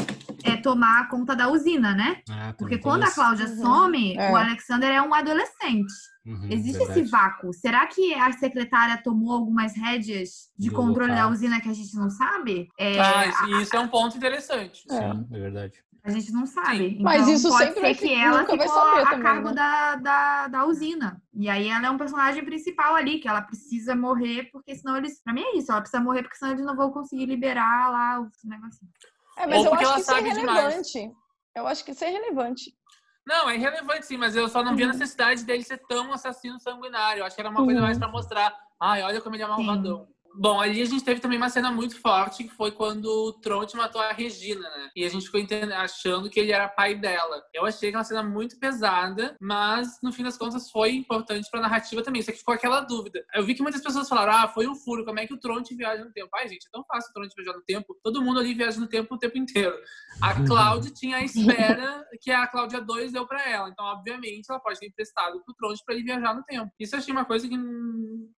[0.43, 2.23] é, tomar conta da usina, né?
[2.27, 3.11] Ah, porque quando isso.
[3.11, 3.61] a Cláudia uhum.
[3.61, 4.31] some, é.
[4.31, 5.93] o Alexander é um adolescente.
[6.25, 6.99] Uhum, Existe verdade.
[7.01, 7.53] esse vácuo.
[7.53, 11.29] Será que a secretária tomou algumas rédeas de Do controle local.
[11.29, 12.69] da usina que a gente não sabe?
[12.79, 14.83] É, ah, isso, é um ponto interessante.
[14.89, 15.83] Sim, é, é verdade.
[16.03, 16.91] A gente não sabe.
[16.91, 19.55] Então, Mas isso pode sempre ser que ela ficou a também, cargo né?
[19.55, 21.21] da, da, da usina.
[21.33, 25.21] E aí ela é um personagem principal ali, que ela precisa morrer, porque senão eles.
[25.23, 28.19] Pra mim é isso, ela precisa morrer, porque senão eles não vão conseguir liberar lá
[28.19, 28.91] o negocinho.
[29.37, 30.91] É, mas Ou eu acho que isso é relevante.
[30.91, 31.15] Demais.
[31.55, 32.73] Eu acho que isso é relevante.
[33.25, 34.91] Não, é irrelevante sim, mas eu só não vi a uhum.
[34.91, 37.21] necessidade dele ser tão assassino sanguinário.
[37.21, 38.53] Eu acho que era uma coisa mais pra mostrar.
[38.77, 40.12] Ai, olha como ele é malvadão.
[40.35, 43.75] Bom, ali a gente teve também uma cena muito forte, que foi quando o Tronte
[43.75, 44.89] matou a Regina, né?
[44.95, 45.39] E a gente ficou
[45.77, 47.43] achando que ele era pai dela.
[47.53, 52.01] Eu achei aquela cena muito pesada, mas no fim das contas foi importante pra narrativa
[52.01, 52.21] também.
[52.21, 53.23] Só que ficou aquela dúvida.
[53.33, 55.75] Eu vi que muitas pessoas falaram, ah, foi um furo, como é que o Tronte
[55.75, 56.29] viaja no tempo?
[56.35, 57.95] Ai, gente, é tão fácil o Tronte viajar no tempo.
[58.03, 59.75] Todo mundo ali viaja no tempo o tempo inteiro.
[60.19, 63.69] A Cláudia tinha a espera que a Cláudia 2 deu pra ela.
[63.69, 66.71] Então, obviamente, ela pode ter emprestado pro Tronte pra ele viajar no tempo.
[66.79, 67.55] Isso eu achei uma coisa que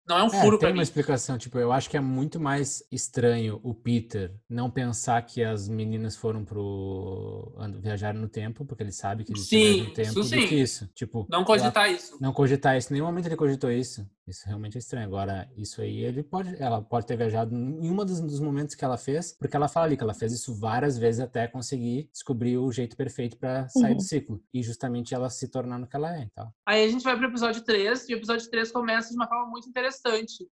[0.07, 0.79] não é um furo é, pra tem mim.
[0.79, 5.43] uma explicação, tipo, eu acho que é muito mais estranho o Peter não pensar que
[5.43, 10.19] as meninas foram pro viajar no tempo, porque ele sabe que eles sim, no tempo
[10.19, 10.41] isso sim.
[10.41, 10.89] do que isso.
[10.93, 12.17] Tipo, não cogitar ela, isso.
[12.19, 12.91] Não cogitar isso.
[12.91, 14.05] Em nenhum momento ele cogitou isso.
[14.27, 15.05] Isso realmente é estranho.
[15.05, 18.83] Agora, isso aí, ele pode, ela pode ter viajado em um dos, dos momentos que
[18.83, 22.57] ela fez, porque ela fala ali que ela fez isso várias vezes até conseguir descobrir
[22.57, 23.97] o jeito perfeito para sair uhum.
[23.97, 24.41] do ciclo.
[24.53, 26.23] E justamente ela se tornar no que ela é.
[26.31, 26.49] Então.
[26.65, 29.47] Aí a gente vai pro episódio 3, e o episódio 3 começa de uma forma
[29.47, 29.92] muito interessante,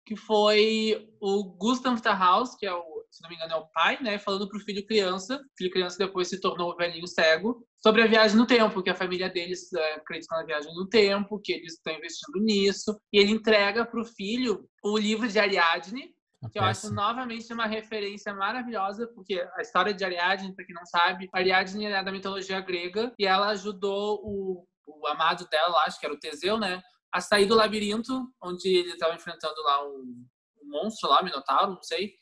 [0.06, 4.02] que foi o Gustav Tahaus, que é o, se não me engano, é o pai,
[4.02, 8.02] né, falando pro filho criança, o filho criança depois se tornou o velhinho cego, sobre
[8.02, 11.54] a viagem no tempo, que a família deles é, acredita na viagem no tempo, que
[11.54, 16.14] eles estão investindo nisso, e ele entrega para o filho o livro de Ariadne,
[16.52, 20.86] que eu acho novamente uma referência maravilhosa, porque a história de Ariadne, para quem não
[20.86, 26.06] sabe, Ariadne é da mitologia grega e ela ajudou o, o amado dela, acho que
[26.06, 26.82] era o Teseu, né,
[27.14, 30.26] a sair do labirinto, onde ele estava enfrentando lá um,
[30.64, 32.14] um monstro lá, Minotauro, não sei,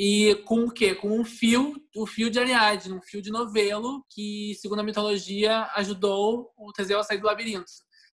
[0.00, 0.94] e com o quê?
[0.94, 5.68] Com um fio, o fio de Ariadne, um fio de novelo que, segundo a mitologia,
[5.74, 7.68] ajudou o Teseu a sair do labirinto.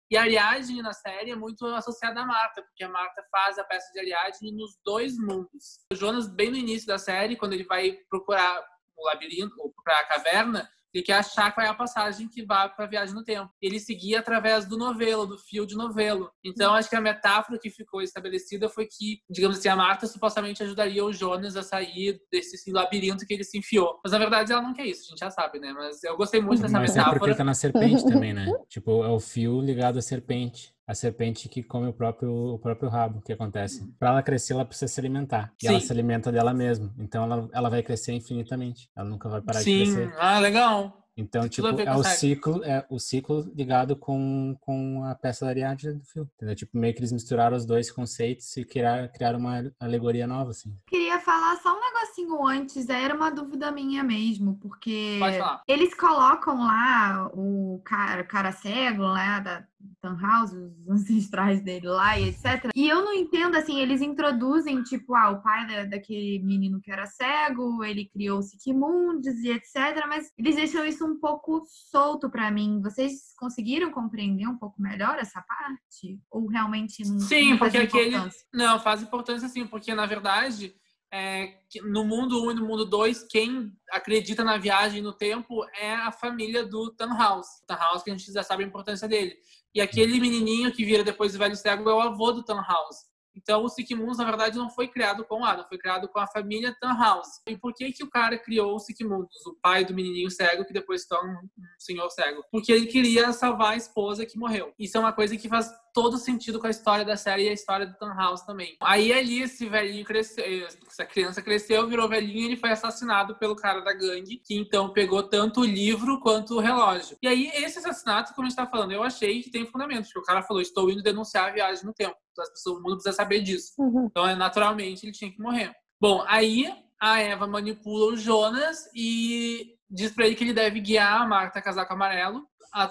[0.10, 3.64] E a Ariadne na série é muito associada à Marta, porque a Marta faz a
[3.64, 5.80] peça de Ariadne nos dois mundos.
[5.94, 8.66] O Jonas, bem no início da série, quando ele vai procurar
[8.98, 12.74] o labirinto, ou procurar a caverna, ele quer achar qual é a passagem que vai
[12.74, 13.52] para a viagem no tempo.
[13.62, 16.32] Ele seguia através do novelo, do fio de novelo.
[16.42, 20.64] Então, acho que a metáfora que ficou estabelecida foi que, digamos assim, a Marta supostamente
[20.64, 24.00] ajudaria o Jonas a sair desse assim, labirinto que ele se enfiou.
[24.02, 25.74] Mas, na verdade, ela não quer isso, a gente já sabe, né?
[25.74, 27.18] Mas eu gostei muito dessa Mas metáfora.
[27.18, 28.48] é porque tá na serpente também, né?
[28.70, 32.90] tipo, é o fio ligado à serpente a serpente que come o próprio, o próprio
[32.90, 33.92] rabo, que acontece.
[34.00, 35.52] Para ela crescer, ela precisa se alimentar.
[35.62, 35.74] E Sim.
[35.74, 36.94] ela se alimenta dela mesma.
[37.00, 38.90] Então ela, ela vai crescer infinitamente.
[38.96, 39.84] Ela nunca vai parar Sim.
[39.84, 40.16] de crescer.
[40.18, 41.06] Ah, legal.
[41.18, 45.94] Então, tipo, é o ciclo, é o ciclo ligado com, com a peça da Ariadne
[45.94, 46.30] do filme.
[46.36, 46.56] Entendeu?
[46.56, 50.78] Tipo, meio que eles misturaram os dois conceitos e criaram, criaram uma alegoria nova, assim.
[50.88, 51.80] Queria falar só um
[52.16, 55.20] negocinho antes, era uma dúvida minha mesmo, porque
[55.68, 59.66] eles colocam lá o cara, o cara cego, né, da,
[60.02, 62.72] Tannhaus, os ancestrais dele lá e etc.
[62.76, 66.92] E eu não entendo, assim, eles introduzem, tipo, ah, o pai da, daquele menino que
[66.92, 70.06] era cego, ele criou o Siquimundis e etc.
[70.08, 72.82] Mas eles deixam isso um pouco solto para mim.
[72.82, 76.20] Vocês conseguiram compreender um pouco melhor essa parte?
[76.32, 78.18] Ou realmente não Sim, não porque aquele...
[78.54, 80.76] Não, faz importância sim, porque na verdade...
[81.14, 85.64] É, no mundo 1 um e no mundo 2, quem acredita na viagem no tempo
[85.80, 87.48] é a família do Tannhaus.
[87.66, 89.38] Tannhaus, que a gente já sabe a importância dele.
[89.74, 92.98] E aquele menininho que vira depois o velho cego é o avô do Tannhaus.
[93.36, 96.76] Então, o Sikimundos, na verdade, não foi criado com Adam, foi criado com a família
[96.80, 97.28] Tannhaus.
[97.46, 100.72] E por que que o cara criou o Sikimundos, o pai do menininho cego, que
[100.72, 102.44] depois se torna um senhor cego?
[102.50, 104.74] Porque ele queria salvar a esposa que morreu.
[104.80, 107.54] Isso é uma coisa que faz todo sentido com a história da série e a
[107.54, 108.76] história do Tannhaus também.
[108.82, 110.44] Aí ali esse velhinho cresceu,
[110.86, 114.92] essa criança cresceu, virou velhinho e ele foi assassinado pelo cara da gangue, que então
[114.92, 117.18] pegou tanto o livro quanto o relógio.
[117.24, 120.20] E aí esse assassinato, como a gente tá falando, eu achei que tem fundamento, porque
[120.20, 122.18] o cara falou, estou indo denunciar a viagem no tempo.
[122.38, 123.72] As pessoas, o mundo precisa saber disso.
[123.78, 124.08] Uhum.
[124.12, 125.72] Então, é, naturalmente, ele tinha que morrer.
[126.02, 126.70] Bom, aí
[127.02, 131.62] a Eva manipula o Jonas e diz para ele que ele deve guiar a Marta
[131.62, 132.46] Casaco Amarelo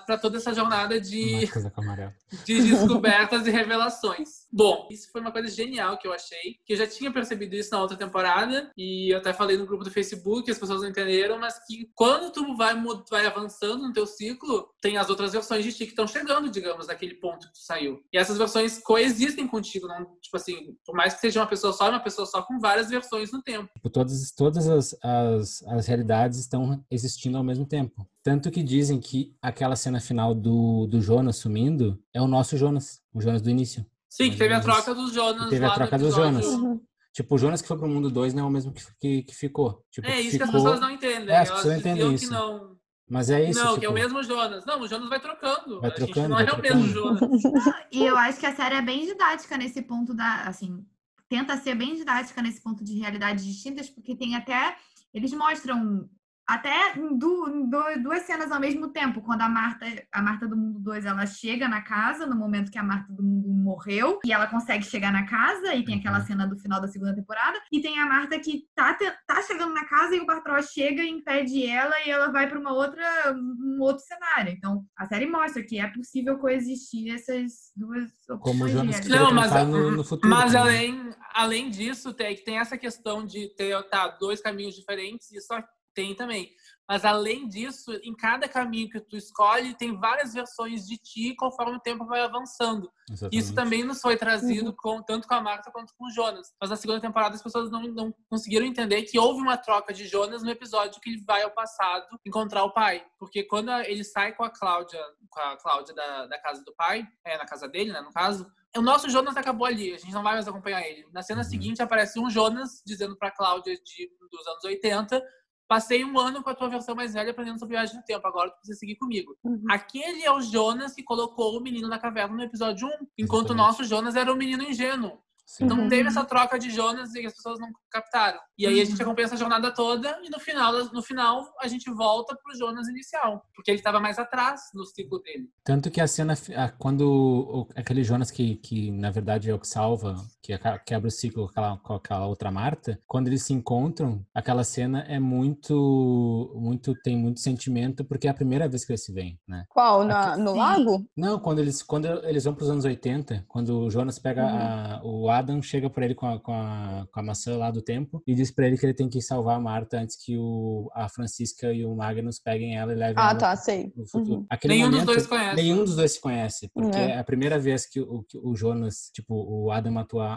[0.06, 1.46] para toda essa jornada de,
[2.44, 4.46] de descobertas e revelações.
[4.50, 7.70] Bom, isso foi uma coisa genial que eu achei, que eu já tinha percebido isso
[7.70, 11.38] na outra temporada, e eu até falei no grupo do Facebook, as pessoas não entenderam,
[11.38, 12.74] mas que quando tu vai,
[13.10, 16.86] vai avançando no teu ciclo, tem as outras versões de ti que estão chegando, digamos,
[16.86, 18.00] naquele ponto que tu saiu.
[18.12, 21.88] E essas versões coexistem contigo, não, tipo assim, por mais que seja uma pessoa só,
[21.88, 23.68] é uma pessoa só com várias versões no tempo.
[23.74, 28.08] Tipo, todas, todas as, as, as realidades estão existindo ao mesmo tempo.
[28.24, 33.02] Tanto que dizem que aquela cena final do, do Jonas sumindo é o nosso Jonas,
[33.12, 33.84] o Jonas do início.
[34.08, 35.50] Sim, que teve a troca dos Jonas.
[35.50, 36.46] Teve a troca dos Jonas.
[36.46, 36.80] Uhum.
[37.12, 39.34] Tipo, o Jonas que foi pro mundo 2 não é o mesmo que, que, que
[39.34, 39.84] ficou.
[39.90, 40.38] Tipo, é isso ficou...
[40.38, 41.28] que as pessoas não entendem.
[41.28, 42.32] É, as pessoas não entendem isso.
[42.32, 42.78] Não...
[43.06, 43.60] Mas é isso.
[43.60, 43.80] Não, tipo...
[43.80, 44.64] que é o mesmo Jonas.
[44.64, 45.80] Não, o Jonas vai trocando.
[45.82, 46.34] Vai trocando.
[46.34, 47.42] A gente não é o mesmo Jonas.
[47.92, 50.44] e eu acho que a série é bem didática nesse ponto da.
[50.44, 50.82] Assim,
[51.28, 54.76] tenta ser bem didática nesse ponto de realidades distintas, porque tem até.
[55.12, 56.08] Eles mostram
[56.46, 60.78] até du, du, duas cenas ao mesmo tempo, quando a Marta, a Marta do Mundo
[60.80, 64.46] 2, ela chega na casa, no momento que a Marta do Mundo morreu, e ela
[64.46, 66.26] consegue chegar na casa, e tem aquela Uhum.
[66.26, 68.94] cena do final da segunda temporada, e tem a Marta que tá,
[69.26, 72.58] tá chegando na casa e o Bartross chega e impede ela, e ela vai para
[72.58, 73.02] uma outra,
[73.34, 74.52] um outro cenário.
[74.52, 80.04] Então, a série mostra que é possível coexistir essas duas opções Não, mas, no, no
[80.04, 80.28] futuro.
[80.30, 80.90] mas também.
[80.90, 85.62] além, além disso, tem, tem essa questão de ter tá, dois caminhos diferentes, e só
[85.94, 86.50] tem também.
[86.86, 91.76] Mas além disso, em cada caminho que tu escolhe, tem várias versões de ti conforme
[91.76, 92.92] o tempo vai avançando.
[93.10, 93.42] Exatamente.
[93.42, 96.52] Isso também nos foi trazido com, tanto com a Marta quanto com o Jonas.
[96.60, 100.06] Mas na segunda temporada as pessoas não, não conseguiram entender que houve uma troca de
[100.06, 103.02] Jonas no episódio que ele vai ao passado encontrar o pai.
[103.18, 107.06] Porque quando ele sai com a Cláudia, com a Cláudia da, da casa do pai,
[107.24, 110.22] é na casa dele, né, no caso, o nosso Jonas acabou ali, a gente não
[110.22, 111.06] vai mais acompanhar ele.
[111.12, 111.48] Na cena Uhum.
[111.48, 115.22] seguinte aparece um Jonas dizendo pra Cláudia de, dos anos 80
[115.66, 118.26] Passei um ano com a tua versão mais velha aprendendo sobre viagem no tempo.
[118.26, 119.36] Agora tu precisa seguir comigo.
[119.42, 119.64] Uhum.
[119.70, 122.90] Aquele é o Jonas que colocou o menino na caverna no episódio 1.
[123.18, 123.56] Enquanto o Exatamente.
[123.56, 125.18] nosso Jonas era o menino ingênuo.
[125.46, 125.64] Sim.
[125.66, 125.88] Então Uhum.
[125.88, 128.38] teve essa troca de Jonas e as pessoas não captaram.
[128.58, 131.90] E aí a gente acompanha essa jornada toda e no final, no final a gente
[131.92, 133.44] volta pro Jonas inicial.
[133.54, 135.48] Porque ele estava mais atrás no ciclo dele.
[135.62, 136.34] Tanto que a cena,
[136.78, 140.52] quando aquele Jonas que, que na verdade é o que salva, que
[140.86, 145.00] quebra o ciclo com aquela, com aquela outra Marta, quando eles se encontram, aquela cena
[145.08, 149.38] é muito, muito, tem muito sentimento, porque é a primeira vez que eles se veem,
[149.46, 149.64] né?
[149.68, 150.04] Qual?
[150.04, 151.06] Na, Aqui- no lago?
[151.16, 155.00] Não, quando eles, quando eles vão para os anos 80, quando o Jonas pega a-
[155.04, 158.22] o Adam, chega por ele com a, com, a, com a maçã lá do tempo
[158.26, 161.08] e diz para ele que ele tem que salvar a Marta antes que o, a
[161.08, 163.92] Francisca e o Magnus peguem ela e levem Ah, ela tá, sei.
[163.96, 164.40] no futuro.
[164.40, 164.46] Uhum.
[164.50, 165.56] Aquele Nenhum dos momento, dois conhece.
[165.56, 167.10] Nenhum dos dois se conhece, porque É.
[167.10, 170.34] é a primeira vez que o, que o Jonas, tipo, o Adam matou a,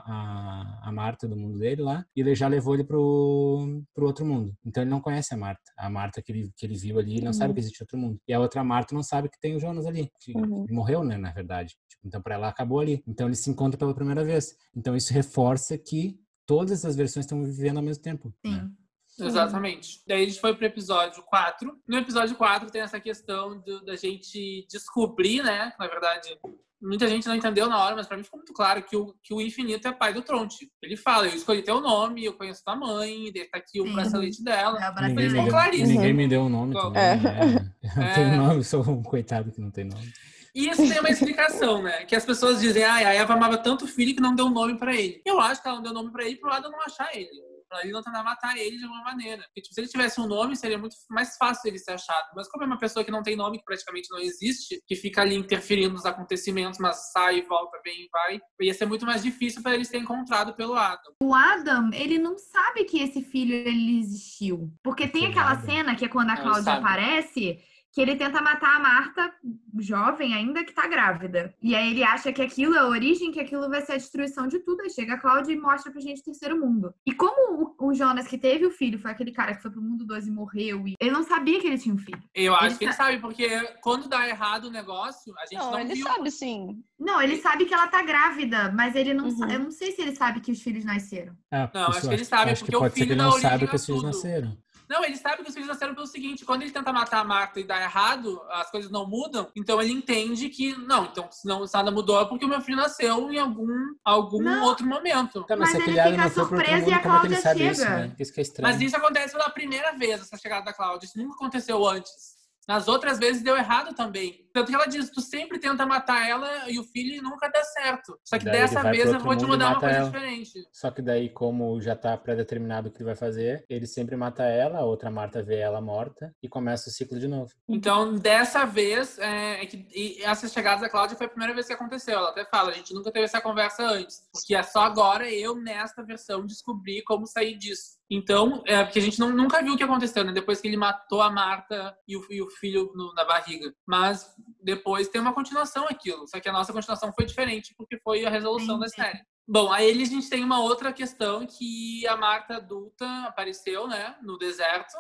[0.84, 4.56] a, Marta do mundo dele lá, e ele já levou ele pro, pro outro mundo.
[4.66, 5.62] Então ele não conhece a Marta.
[5.78, 7.54] A Marta que ele, que ele viu ali, ele não sabe Uhum.
[7.54, 8.20] que existe outro mundo.
[8.28, 10.66] E a outra Marta não sabe que tem o Jonas ali, que Uhum.
[10.70, 11.76] morreu, né, na verdade.
[11.88, 13.04] Tipo, então para ela acabou ali.
[13.08, 14.56] Então eles se encontram pela primeira vez.
[14.76, 18.34] Então isso reforça que todas as versões estão vivendo ao mesmo tempo.
[18.46, 18.68] né?
[19.08, 19.26] Sim.
[19.26, 20.02] Exatamente.
[20.08, 21.76] Daí a gente foi pro episódio 4.
[21.88, 25.74] No episódio 4 tem essa questão do- da gente descobrir, né?
[25.80, 26.38] Na verdade,
[26.80, 29.34] muita gente não entendeu na hora, mas pra mim ficou muito claro que o, que
[29.34, 30.70] o infinito é pai do Tronte.
[30.84, 33.94] Ele fala, eu escolhi teu nome, eu conheço tua mãe, daí tá aqui o Sim.
[33.94, 34.78] bracelete dela.
[34.80, 35.90] É o Ninguém me, deu, claríssimo.
[35.90, 37.02] ninguém me deu um nome Bom, também.
[37.02, 37.16] é.
[37.16, 37.74] né?
[37.84, 38.14] Eu não É.
[38.14, 40.14] tenho nome, sou um coitado que não tem nome.
[40.58, 42.04] E isso tem uma explicação, né?
[42.06, 44.76] Que as pessoas dizem, ah, a Eva amava tanto o filho que não deu nome
[44.76, 45.22] pra ele.
[45.24, 47.30] Eu acho que ela não deu nome pra ele pro Adam não achar ele.
[47.70, 49.44] Pra ele não tentar matar ele de alguma maneira.
[49.44, 52.30] Porque, tipo, se ele tivesse um nome, seria muito mais fácil ele ser achado.
[52.36, 55.22] Mas como é uma pessoa que não tem nome, que praticamente não existe, que fica
[55.22, 59.62] ali interferindo nos acontecimentos, mas sai, volta, vem e vai, ia ser muito mais difícil
[59.62, 61.14] pra ele ser encontrado pelo Adam.
[61.22, 64.72] O Adam, ele não sabe que esse filho ele existiu.
[64.84, 67.60] Porque tem aquela cena que é quando a Cláudia aparece,
[67.98, 69.34] que ele tenta matar a Marta,
[69.80, 71.52] jovem ainda, que tá grávida.
[71.60, 74.48] E aí ele acha que aquilo é a origem, que aquilo vai ser a destruição
[74.48, 74.82] de tudo.
[74.84, 76.94] Aí chega a Cláudia e mostra pra gente o terceiro mundo.
[77.08, 80.06] E como o, Jonas que teve o filho foi aquele cara que foi pro mundo
[80.06, 82.22] 2 e morreu, e ele não sabia que ele tinha um filho.
[82.36, 83.50] Eu acho Ele que ele sa- sabe, porque
[83.82, 86.06] quando dá errado o negócio, a gente não, Não, ele viu.
[86.06, 86.84] sabe sim.
[87.00, 89.38] Não, ele sabe que ela tá grávida, mas ele não Uhum.
[89.38, 89.54] sabe.
[89.56, 91.34] Eu não sei se ele sabe que os filhos nasceram.
[91.52, 93.76] Ah, Não, isso acho que ele sabe, porque que o filho ele não sabe que
[93.76, 94.56] os filhos nasceram.
[94.90, 97.60] Não, ele sabe que os filhos nasceram pelo seguinte: quando ele tenta matar a Marta
[97.60, 99.50] e dá errado, as coisas não mudam.
[99.56, 102.62] Então ele entende que, não, então se, não, se nada mudou é porque o meu
[102.62, 103.68] filho nasceu em algum,
[104.04, 104.64] algum Não.
[104.64, 105.44] outro momento.
[105.44, 107.90] Tá, mas, Mas ele fica surpreso e a é Cláudia isso, chega.
[107.90, 108.16] né?
[108.18, 108.74] Isso que é estranho.
[108.74, 111.06] Mas isso acontece pela primeira vez, essa chegada da Cláudia.
[111.06, 112.38] Isso nunca aconteceu antes.
[112.68, 114.47] Nas outras vezes deu errado também.
[114.54, 118.20] Tanto que ela diz: tu sempre tenta matar ela e o filho nunca dá certo.
[118.24, 120.06] Só que Daí dessa vez eu vou te mudar uma coisa ela.
[120.10, 120.68] diferente.
[120.72, 124.44] Só que daí, como já tá pré-determinado o que ele vai fazer, ele sempre mata
[124.44, 127.52] ela, a outra Marta vê ela morta e começa o ciclo de novo.
[127.68, 131.68] Então, dessa vez, é, é que e essa chegada da Cláudia foi a primeira vez
[131.68, 132.16] que aconteceu.
[132.18, 134.22] Ela até fala, a gente nunca teve essa conversa antes.
[134.32, 137.98] Porque é só agora eu, nesta versão, descobri como sair disso.
[138.10, 140.32] Então, é porque a gente não, nunca viu o que aconteceu, né?
[140.32, 143.74] Depois que ele matou a Marta e o, e o filho no- na barriga.
[143.86, 146.28] Mas depois tem uma continuação aquilo.
[146.28, 149.02] Só que a nossa continuação foi diferente, porque foi a resolução da Entendi.
[149.10, 149.20] série.
[149.48, 154.16] Bom, aí a gente tem uma outra questão que a Marta adulta apareceu, né?
[154.22, 154.98] No deserto.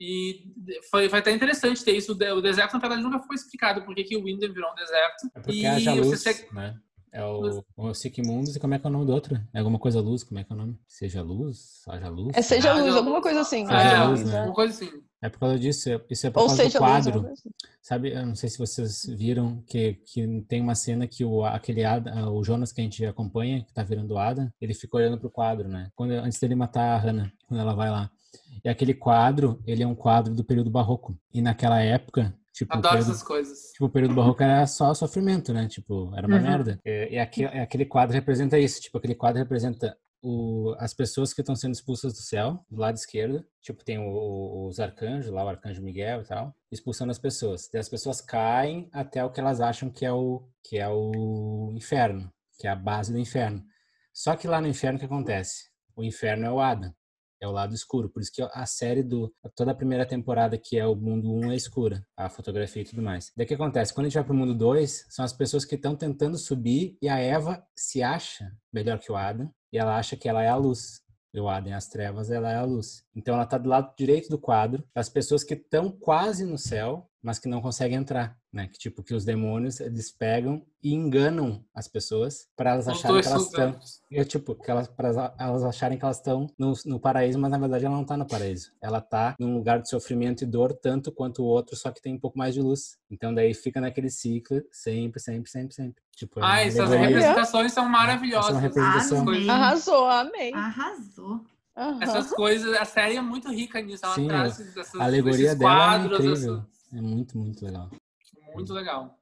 [0.00, 0.52] E
[0.90, 2.12] foi, foi até interessante ter isso.
[2.12, 5.28] O deserto, na verdade, nunca foi explicado por que que o Winden virou um deserto.
[5.34, 6.76] É porque e haja luz, você né?
[7.12, 9.38] É o, o Siquimundus e como é que é o nome do outro?
[9.52, 10.80] É alguma coisa luz, como é que é o nome?
[10.88, 11.82] Seja luz?
[11.86, 12.34] Haja luz?
[12.34, 12.96] É seja Ah, luz, não.
[12.96, 13.66] alguma coisa assim.
[13.66, 14.44] Seja É, luz, né?
[14.44, 15.02] uma coisa assim.
[15.22, 17.32] É por causa disso, é- isso é por Ou causa seja do quadro.
[17.80, 21.84] Sabe, eu não sei se vocês viram que, que tem uma cena que o, aquele
[21.84, 25.18] Adam, o Jonas que a gente acompanha, que tá virando o Adam, ele fica olhando
[25.18, 25.88] pro quadro, né?
[25.94, 28.10] Quando, antes dele matar a Hannah, quando ela vai lá.
[28.64, 31.16] E aquele quadro, ele é um quadro do período barroco.
[31.32, 33.58] E naquela época, tipo, Adoro período, essas coisas.
[33.72, 35.68] tipo, o período barroco era só sofrimento, né?
[35.68, 36.42] Tipo, era uma Uhum.
[36.42, 36.80] merda.
[36.84, 38.80] E, e aqui- e aquele quadro representa isso.
[38.80, 42.96] Tipo, aquele quadro representa o, as pessoas que estão sendo expulsas do céu, do lado
[42.96, 43.44] esquerdo.
[43.60, 47.68] Tipo, tem o- os arcanjos, lá o arcanjo Miguel e tal, expulsando as pessoas.
[47.74, 51.70] E as pessoas caem até o que elas acham que é o, que é o
[51.74, 53.62] inferno, que é a base do inferno.
[54.14, 55.70] Só que lá no inferno o que acontece?
[55.96, 56.94] O inferno é o Adam,
[57.42, 58.08] é o lado escuro.
[58.08, 61.52] Por isso que a série do toda a primeira temporada que é o mundo 1
[61.52, 63.32] é escura, a fotografia e tudo mais.
[63.36, 63.92] Daí o que acontece?
[63.92, 67.08] Quando a gente vai pro mundo 2, são as pessoas que estão tentando subir e
[67.08, 70.56] a Eva se acha melhor que o Adam e ela acha que ela é a
[70.56, 71.02] luz.
[71.34, 73.04] E o Adam as trevas, ela é a luz.
[73.16, 77.08] Então ela tá do lado direito do quadro, das pessoas que estão quase no céu,
[77.22, 78.68] mas que não conseguem entrar, né?
[78.68, 83.12] Que tipo que os demônios eles pegam e enganam as pessoas para elas Os acharem
[83.14, 83.80] dois que elas estão
[84.12, 87.56] é tipo, que elas, para elas acharem que elas estão no, no paraíso, mas na
[87.58, 88.72] verdade ela não tá no paraíso.
[88.80, 92.14] Ela tá num lugar de sofrimento e dor tanto quanto o outro, só que tem
[92.14, 92.98] um pouco mais de luz.
[93.10, 96.02] Então daí fica naquele ciclo, sempre, sempre, sempre, sempre.
[96.14, 97.06] Tipo, é Ah, essas alegoria.
[97.08, 98.50] representações são maravilhosas.
[98.50, 99.20] Essa é uma representação.
[99.22, 99.48] Amei.
[99.48, 100.52] Arrasou, amei.
[100.52, 101.40] Arrasou.
[101.74, 101.98] Aham.
[102.02, 104.04] Essas coisas, a série é muito rica nisso.
[104.04, 106.54] Ela Sim, traz essas, A alegoria esses dela é quadros, incrível.
[106.56, 107.88] essas- É muito, muito legal.
[108.54, 109.18] Muito legal.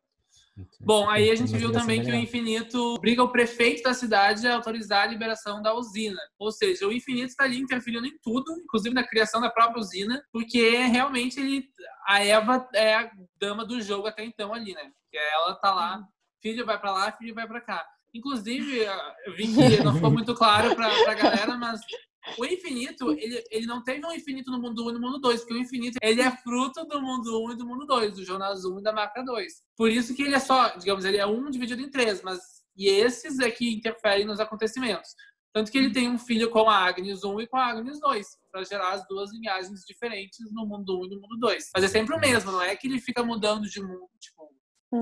[0.81, 2.15] Bom, aí a gente viu também que o.
[2.15, 6.21] Infinito obriga o prefeito da cidade a autorizar a liberação da usina.
[6.39, 10.23] Ou seja, o Infinito está ali interferindo em tudo, inclusive na criação da própria usina,
[10.33, 11.65] porque realmente ele,
[12.07, 13.11] a Eva é a
[13.41, 14.91] dama do jogo até então ali, né?
[15.03, 16.03] Porque ela tá lá,
[16.43, 17.87] filho vai pra lá, filho vai pra cá.
[18.13, 18.85] Inclusive,
[19.27, 21.81] eu vi que não ficou muito claro pra, pra galera, mas
[22.39, 25.41] o infinito, ele, ele não teve um infinito no mundo 1 e no mundo 2,
[25.41, 28.65] porque o infinito, ele é fruto do mundo 1 e do mundo 2, do Jonas
[28.65, 29.53] 1 e da marca 2.
[29.77, 32.41] Por isso que ele é só, digamos, ele é um dividido em três, mas
[32.77, 35.11] e esses é que interferem nos acontecimentos.
[35.53, 38.27] Tanto que ele tem um filho com a Agnes 1 e com a Agnes 2,
[38.53, 41.71] para gerar as duas linhagens diferentes no mundo 1 e no mundo 2.
[41.75, 44.49] Mas é sempre o mesmo, não é que ele fica mudando de mundo, tipo,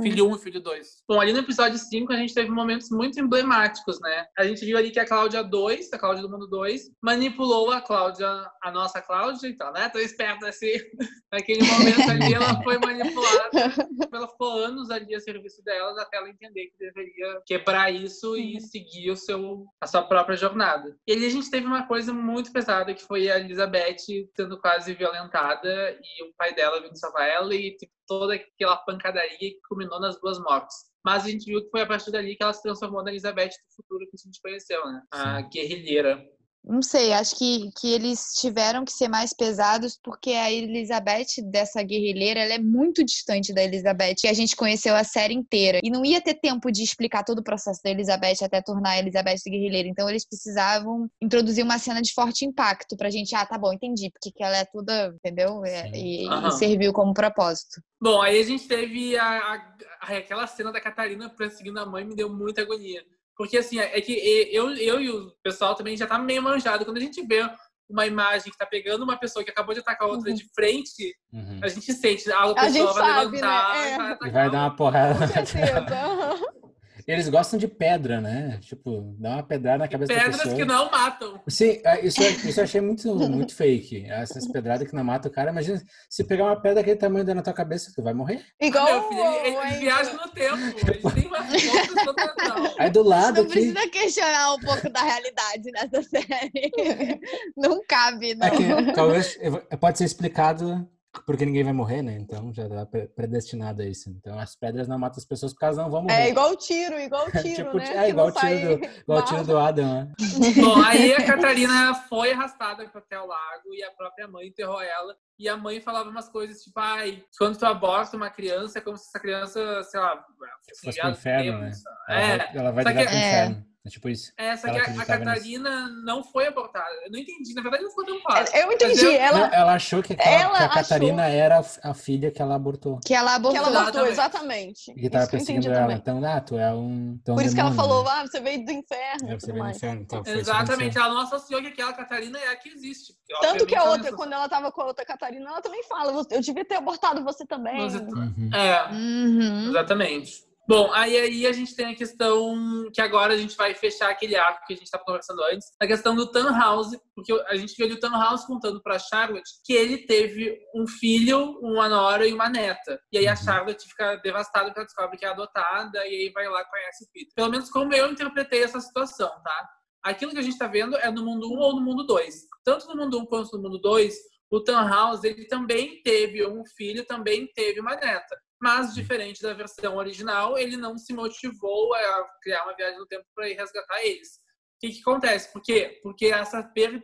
[0.02, 1.02] Filho 1 e filho 2.
[1.08, 4.26] Bom, ali no episódio 5 a gente teve momentos muito emblemáticos, né?
[4.36, 7.80] A gente viu ali que a Cláudia 2, a Cláudia do Mundo 2, manipulou a
[7.80, 8.28] Cláudia,
[8.62, 9.88] a nossa Cláudia, então, né?
[9.88, 10.72] Tô esperta assim.
[11.32, 13.74] Naquele momento ali ela foi manipulada.
[14.12, 18.60] Ela ficou anos ali a serviço delas até ela entender que deveria quebrar isso e
[18.60, 20.94] seguir o seu, a sua própria jornada.
[21.06, 23.96] E ali a gente teve uma coisa muito pesada que foi a Elizabeth
[24.36, 29.38] sendo quase violentada e o pai dela vindo salvar ela e tipo, toda aquela pancadaria
[29.38, 30.76] que culminou nas duas mortes.
[31.04, 33.50] Mas a gente viu que foi a partir dali que ela se transformou na Elizabeth
[33.50, 35.02] do futuro que a gente conheceu, né?
[35.12, 36.20] A guerrilheira.
[36.68, 41.82] Não sei, acho que, que eles tiveram que ser mais pesados porque a Elizabeth dessa
[41.82, 45.80] guerrilheira, ela é muito distante da Elizabeth que a gente conheceu a série inteira.
[45.82, 48.98] E não ia ter tempo de explicar todo o processo da Elizabeth até tornar a
[48.98, 49.88] Elizabeth guerrilheira.
[49.88, 54.10] Então eles precisavam introduzir uma cena de forte impacto pra gente, ah, tá bom, entendi,
[54.10, 55.64] porque que ela é toda, entendeu?
[55.64, 55.90] É.
[55.94, 57.80] E, e serviu como propósito.
[58.00, 62.04] Bom, aí a gente teve a, a- a- aquela cena da Catarina perseguindo a mãe,
[62.04, 63.02] me deu muita agonia.
[63.38, 64.12] Porque, assim, é que
[64.52, 66.84] eu, eu e o pessoal também já tá meio manjado.
[66.84, 67.48] Quando a gente vê
[67.88, 71.14] uma imagem que tá pegando uma pessoa que acabou de atacar a outra de frente,
[71.32, 71.60] Uhum.
[71.62, 73.88] a gente sente, ah, a A pessoa gente vai sabe, levantar né?
[73.90, 73.94] É.
[73.94, 75.14] e vai E vai dar uma porrada.
[75.18, 75.86] Com certeza.
[77.08, 78.58] Eles gostam de pedra, né?
[78.60, 80.56] Tipo, dá uma pedrada na cabeça da Pedras pessoa.
[80.56, 81.40] que não matam.
[81.48, 84.04] Sim, é, isso, isso eu achei muito, muito fake.
[84.10, 85.50] Essas pedradas que não matam o cara.
[85.50, 88.44] Imagina, se pegar uma pedra daquele tamanho dentro na tua cabeça, tu vai morrer.
[88.60, 90.56] Igual Meu filho, ele, ele viaja no tempo.
[90.56, 92.74] Ele tem uma força.
[92.78, 93.52] Aí do lado Não aqui.
[93.52, 97.20] precisa questionar um pouco da realidade nessa série.
[97.56, 98.46] Não cabe, não.
[98.46, 99.38] É que, talvez
[99.80, 100.86] pode ser explicado
[101.26, 102.16] porque ninguém vai morrer, né?
[102.20, 104.10] Então já pre- predestinado a isso.
[104.10, 106.14] Então as pedras não matam as pessoas porque elas não vão morrer.
[106.22, 107.96] É igual o tiro, igual o tiro, Tipo, né?
[108.06, 110.12] é igual o tiro do- Igual tiro do Adam, né?
[110.62, 115.16] Bom, aí a Catarina foi arrastada até o lago e a própria mãe enterrou ela.
[115.38, 118.96] E a mãe falava umas coisas tipo, ai, quando tu aborta uma criança, é como
[118.96, 120.24] se essa criança, sei lá,
[120.72, 121.70] Se fosse pro inferno, no né?
[121.70, 121.82] tempo.
[122.08, 123.28] Ela É, vai, ela vai só direto que- pro É.
[123.28, 123.64] inferno.
[123.64, 124.32] É tipo isso.
[124.36, 125.34] é, só Ela que a, a acreditava nisso.
[125.34, 126.88] Catarina não foi abortada.
[127.04, 128.46] Eu não entendi, na verdade não ficou tão claro.
[128.54, 131.62] Eu entendi, eu- ela, Não, ela achou que, aquela- ela que a achou- Catarina era
[131.82, 133.00] a, filha que ela abortou.
[133.04, 133.66] Que ela que abortou.
[133.66, 134.90] ela abortou, Exatamente.
[134.92, 135.80] E que tava Isso que perseguindo ela.
[135.80, 135.96] também.
[135.96, 137.18] Então, ah, tu é um.
[137.24, 138.10] tu é um Por isso que ela demônio, falou, né?
[138.22, 139.76] ah, você veio do inferno É, você veio mais.
[139.76, 140.00] inferno.
[140.02, 143.14] Então, que Exatamente, ela não associou que aquela Catarina é a que existe.
[143.40, 146.34] Tanto que a outra, quando ela tava com a outra Catarina, ela também fala, "Você-
[146.36, 147.88] eu devia ter abortado você também.
[147.88, 148.50] Você- Uhum.
[148.54, 149.68] É, Uhum.
[149.70, 150.47] Exatamente.
[150.68, 154.36] Bom, aí, aí a gente tem a questão que agora a gente vai fechar aquele
[154.36, 157.86] arco que a gente estava conversando antes, a questão do Tannhaus, porque a gente viu
[157.86, 162.50] ali o Tannhaus contando para Charlotte que ele teve um filho, uma nora e uma
[162.50, 163.00] neta.
[163.10, 163.36] E aí a Uhum.
[163.36, 167.04] Charlotte fica devastada porque ela descobre que é adotada e aí vai lá e conhece
[167.04, 167.32] o Peter.
[167.34, 169.68] Pelo menos como eu interpretei essa situação, tá?
[170.02, 172.34] aquilo que a gente está vendo é no mundo 1 ou no mundo 2.
[172.64, 174.14] Tanto no mundo 1 quanto no mundo 2,
[174.50, 178.36] o Tannhaus, ele também teve um filho, também teve uma neta.
[178.60, 183.24] Mas, diferente da versão original, ele não se motivou a criar uma viagem no tempo
[183.34, 184.36] para ir resgatar eles.
[184.36, 185.52] O que, que acontece?
[185.52, 185.98] Por quê?
[186.02, 187.02] Porque essa perda,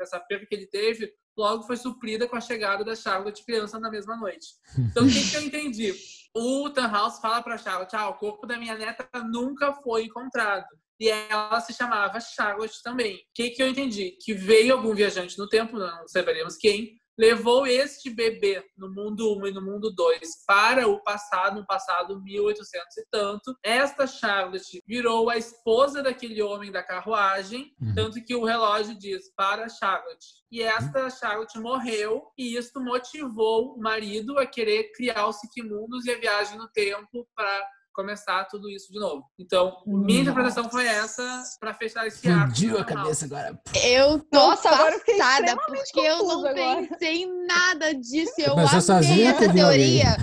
[0.00, 3.90] essa perda que ele teve logo foi suprida com a chegada da Charlotte criança na
[3.90, 4.46] mesma noite.
[4.78, 5.94] Então, o que, que eu entendi?
[6.34, 10.66] O Tannhaus fala para Charlotte, ah, o corpo da minha neta nunca foi encontrado.
[11.00, 13.16] E ela se chamava Charlotte também.
[13.16, 14.16] O que, que eu entendi?
[14.22, 19.46] Que veio algum viajante no tempo, não saberemos quem, levou este bebê no mundo 1
[19.46, 23.56] e no mundo 2 para o passado, no passado 1800 e tanto.
[23.62, 27.94] Esta Charlotte virou a esposa daquele homem da carruagem, uhum.
[27.94, 30.26] tanto que o relógio diz para Charlotte.
[30.50, 36.12] E esta Charlotte morreu e isso motivou o marido a querer criar os Siquimundos e
[36.12, 39.24] a viagem no tempo para começar tudo isso de novo.
[39.38, 42.48] Então, minha interpretação foi essa para fechar esse arco.
[42.48, 43.58] Fundiu a cabeça agora.
[43.82, 46.86] Eu tô Nossa, passada, porque eu não agora.
[46.88, 48.34] pensei em nada disso.
[48.38, 50.16] Eu amei essa teoria.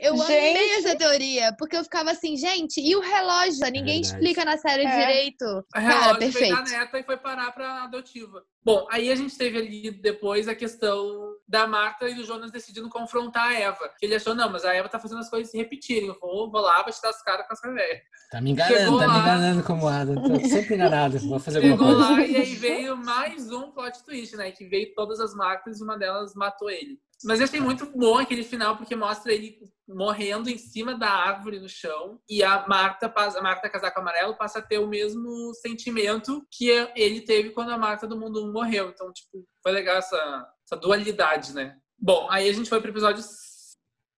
[0.00, 0.32] Eu gente...
[0.32, 3.66] amei essa teoria, porque eu ficava assim, gente, e o relógio?
[3.72, 4.98] Ninguém é explica na série é.
[4.98, 5.44] direito.
[5.44, 6.54] O Cara, perfeito.
[6.54, 8.42] Veio da neta e foi parar pra adotiva.
[8.64, 12.88] Bom, aí a gente teve ali depois a questão da Marta e do Jonas decidindo
[12.88, 13.90] confrontar a Eva.
[13.98, 16.08] Que ele achou, não, mas a Eva tá fazendo as coisas se repetirem.
[16.08, 18.00] Eu vou, vou lá, vou te dar as caras com essa velha.
[18.30, 20.14] Tá me enganando, Chegou tá lá, me enganando como Adam.
[20.14, 21.18] Tô sempre enganado.
[21.18, 22.00] Vou fazer alguma coisa.
[22.00, 24.50] Chegou lá e aí veio mais um plot twist, né?
[24.50, 26.98] Que veio todas as máquinas e uma delas matou ele.
[27.22, 31.60] Mas eu achei muito bom aquele final, porque mostra ele morrendo em cima da árvore
[31.60, 32.20] no chão.
[32.28, 37.20] E a Marta, a Marta Casaco Amarelo passa a ter o mesmo sentimento que ele
[37.20, 38.90] teve quando a Marta do Mundo 1 morreu.
[38.90, 41.76] Então, tipo, foi legal essa, essa dualidade, né?
[41.98, 43.22] Bom, aí a gente foi pro episódio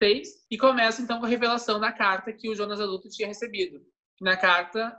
[0.02, 3.80] 6 e começa então com a revelação da carta que o Jonas Adulto tinha recebido.
[4.20, 4.96] Na carta,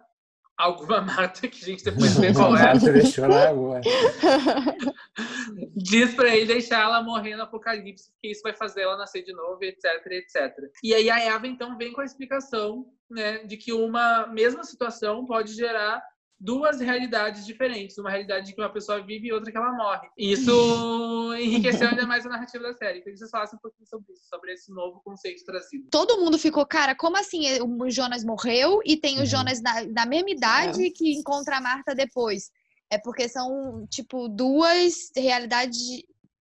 [0.58, 2.74] alguma Marta que a gente depois vê qual é.
[2.78, 3.82] deixou agora.
[5.76, 9.34] Diz pra ele deixar ela morrer no apocalipse, porque isso vai fazer ela nascer de
[9.34, 10.58] novo, etc, etc.
[10.84, 15.26] E aí a Eva então vem com a explicação, né, de que uma mesma situação
[15.26, 16.02] pode gerar
[16.40, 17.98] duas realidades diferentes.
[17.98, 20.08] Uma realidade que uma pessoa vive e outra que ela morre.
[20.18, 20.52] E isso
[21.40, 23.00] enriqueceu ainda mais a narrativa da série.
[23.00, 25.88] Queria que vocês falassem um pouquinho sobre isso, sobre esse novo conceito trazido.
[25.90, 29.26] Todo mundo ficou, cara, como assim o Jonas morreu e tem o uhum.
[29.26, 30.90] Jonas da, da mesma idade é.
[30.90, 32.52] que encontra a Marta depois?
[32.90, 35.78] É porque são, tipo, duas realidades,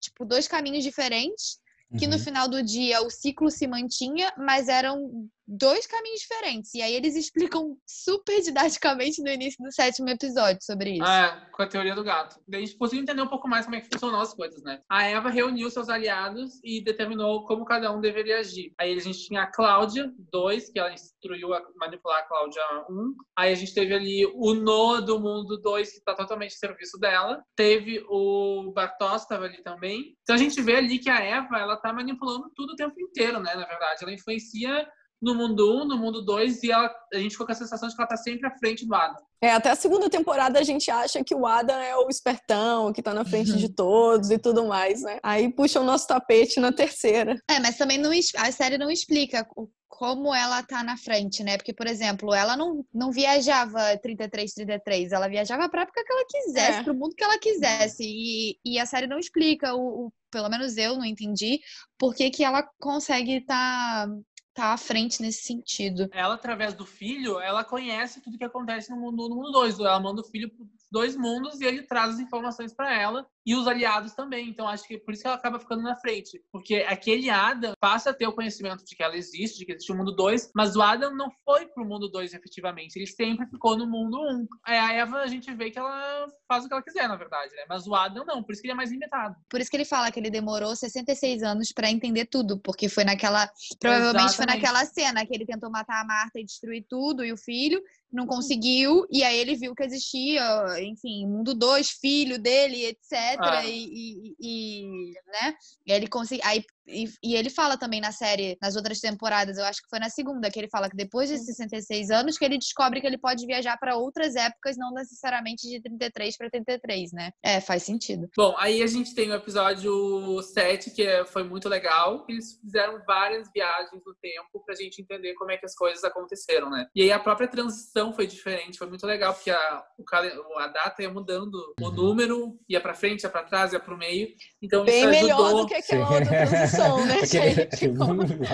[0.01, 1.59] tipo, dois caminhos diferentes
[1.99, 2.13] que uhum.
[2.13, 6.75] no final do dia o ciclo se mantinha, mas eram dois caminhos diferentes.
[6.75, 11.05] E aí eles explicam super didaticamente no início do sétimo episódio sobre isso.
[11.05, 12.41] É, com a teoria do gato.
[12.49, 14.81] Daí a gente conseguiu entender um pouco mais como é que funcionam as coisas, né?
[14.91, 18.73] A Eva reuniu seus aliados e determinou como cada um deveria agir.
[18.79, 23.15] Aí a gente tinha a Cláudia, dois, que ela instruiu a manipular a Cláudia, um.
[23.37, 26.99] Aí a gente teve ali o Noah do mundo dois, que tá totalmente a serviço
[26.99, 27.43] dela.
[27.55, 30.17] Teve o Bartos, estava ali também.
[30.23, 33.41] Então a gente vê ali que a Eva, ela tá manipulando tudo o tempo inteiro,
[33.41, 33.55] né?
[33.55, 34.87] Na verdade, ela influencia
[35.21, 37.89] no mundo 1, um, no mundo 2, e ela, a gente ficou com a sensação
[37.89, 39.17] de que ela tá sempre à frente do Adam.
[39.41, 43.03] É, até a segunda temporada a gente acha que o Adam é o espertão, que
[43.03, 43.57] tá na frente uhum.
[43.59, 45.19] de todos e tudo mais, né?
[45.23, 47.37] Aí puxa o nosso tapete na terceira.
[47.49, 49.47] É, mas também não, a série não explica
[49.89, 51.57] como ela tá na frente, né?
[51.57, 56.27] Porque, por exemplo, ela não, não viajava 33, 33, ela viajava pra época que ela
[56.29, 56.83] quisesse, é.
[56.83, 58.05] pro mundo que ela quisesse.
[58.05, 61.61] E, e a série não explica, o, o pelo menos eu não entendi,
[61.99, 64.15] por que, que ela consegue estar tá
[64.57, 66.09] tá à frente nesse sentido.
[66.13, 69.79] Ela, através do filho, ela conhece tudo que acontece no mundo no mundo 2.
[69.79, 73.55] Ela manda o filho para dois mundos e ele traz as informações para ela e
[73.55, 74.49] os aliados também.
[74.49, 78.11] Então acho que por isso que ela acaba ficando na frente, porque aquele Adam passa
[78.11, 80.75] a ter o conhecimento de que ela existe, de que existe o mundo 2, mas
[80.75, 84.21] o Adam não foi pro mundo 2 efetivamente, ele sempre ficou no mundo 1.
[84.21, 84.47] Um.
[84.67, 87.55] É, a Eva a gente vê que ela faz o que ela quiser, na verdade,
[87.55, 87.65] né?
[87.69, 89.37] Mas o Adam não, por isso que ele é mais limitado.
[89.49, 93.05] Por isso que ele fala que ele demorou 66 anos para entender tudo, porque foi
[93.05, 94.37] naquela provavelmente Exatamente.
[94.37, 97.81] foi naquela cena que ele tentou matar a Marta e destruir tudo e o filho,
[98.13, 100.43] não conseguiu, e aí ele viu que existia,
[100.81, 103.36] enfim, mundo 2, filho dele, etc.
[103.39, 103.65] Ah.
[103.65, 105.55] E, e, e, né?
[105.87, 106.45] E ele conseguiu.
[106.47, 109.99] Aí e, e, ele fala também na série, nas outras temporadas, eu acho que foi
[109.99, 113.19] na segunda, que ele fala que depois de 66 anos que ele descobre que ele
[113.19, 117.31] pode viajar para outras épocas, não necessariamente de 33 para 33, né?
[117.43, 118.29] É, faz sentido.
[118.37, 122.25] Bom, aí a gente tem o episódio 7, que é, foi muito legal.
[122.29, 126.71] Eles fizeram várias viagens no tempo pra gente entender como é que as coisas aconteceram,
[126.71, 126.87] né?
[126.95, 131.03] E aí a própria transição foi diferente, foi muito legal, porque a, o, a data
[131.03, 131.93] ia mudando, o uhum.
[131.93, 134.29] número ia para frente, ia para trás, ia para o meio.
[134.63, 135.23] Então Bem isso ajudou.
[135.23, 137.63] melhor do que aquela outra transição som, né, aquele, gente?
[137.67, 138.05] Aquele,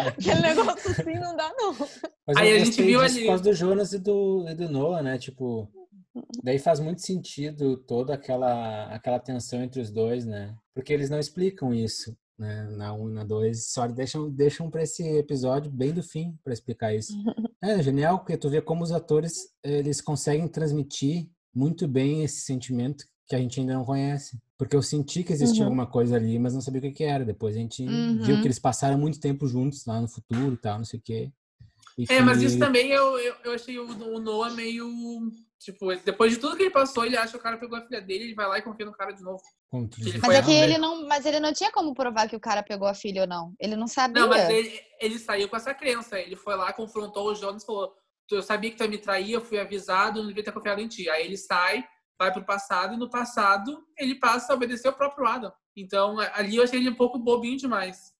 [0.09, 1.75] aquele negócio assim não dá, não.
[2.27, 3.21] Mas Aí a gente viu ali.
[3.21, 5.19] Por causa do Jonas e do, e do Noah, né?
[5.19, 5.69] Tipo,
[6.43, 10.55] Daí faz muito sentido toda aquela, aquela tensão entre os dois, né?
[10.75, 12.65] Porque eles não explicam isso, né?
[12.71, 16.37] Na 1 um, e na 2, só deixam, deixam para esse episódio bem do fim
[16.45, 17.13] para explicar isso.
[17.65, 23.05] É genial, porque tu vê como os atores eles conseguem transmitir muito bem esse sentimento
[23.33, 24.39] que a gente ainda não conhece.
[24.59, 25.69] Porque eu senti que existia uhum.
[25.69, 27.25] alguma coisa ali, mas não sabia o que, que era.
[27.25, 28.23] Depois a gente uhum.
[28.23, 31.03] viu que eles passaram muito tempo juntos lá no futuro e tal, não sei o
[31.03, 31.33] quê.
[31.97, 32.21] E é, que...
[32.21, 34.87] mas isso também eu, eu, eu achei o, o Noah meio.
[35.59, 38.01] Tipo, depois de tudo que ele passou, ele acha que o cara pegou a filha
[38.01, 39.43] dele, ele vai lá e confia no cara de novo.
[40.21, 42.87] Mas é que ele não, mas ele não tinha como provar que o cara pegou
[42.87, 43.55] a filha ou não.
[43.59, 44.23] Ele não sabia.
[44.23, 46.19] Não, mas ele, ele saiu com essa crença.
[46.19, 47.95] Ele foi lá, confrontou o Jonas e falou:
[48.31, 50.89] Eu sabia que tu ia me trair, eu fui avisado, não devia ter confiado em
[50.89, 51.09] ti.
[51.09, 51.85] Aí ele sai,
[52.23, 55.53] vai pro passado, e no passado ele passa a obedecer o próprio Adam.
[55.77, 58.13] Então ali eu achei ele um pouco bobinho demais.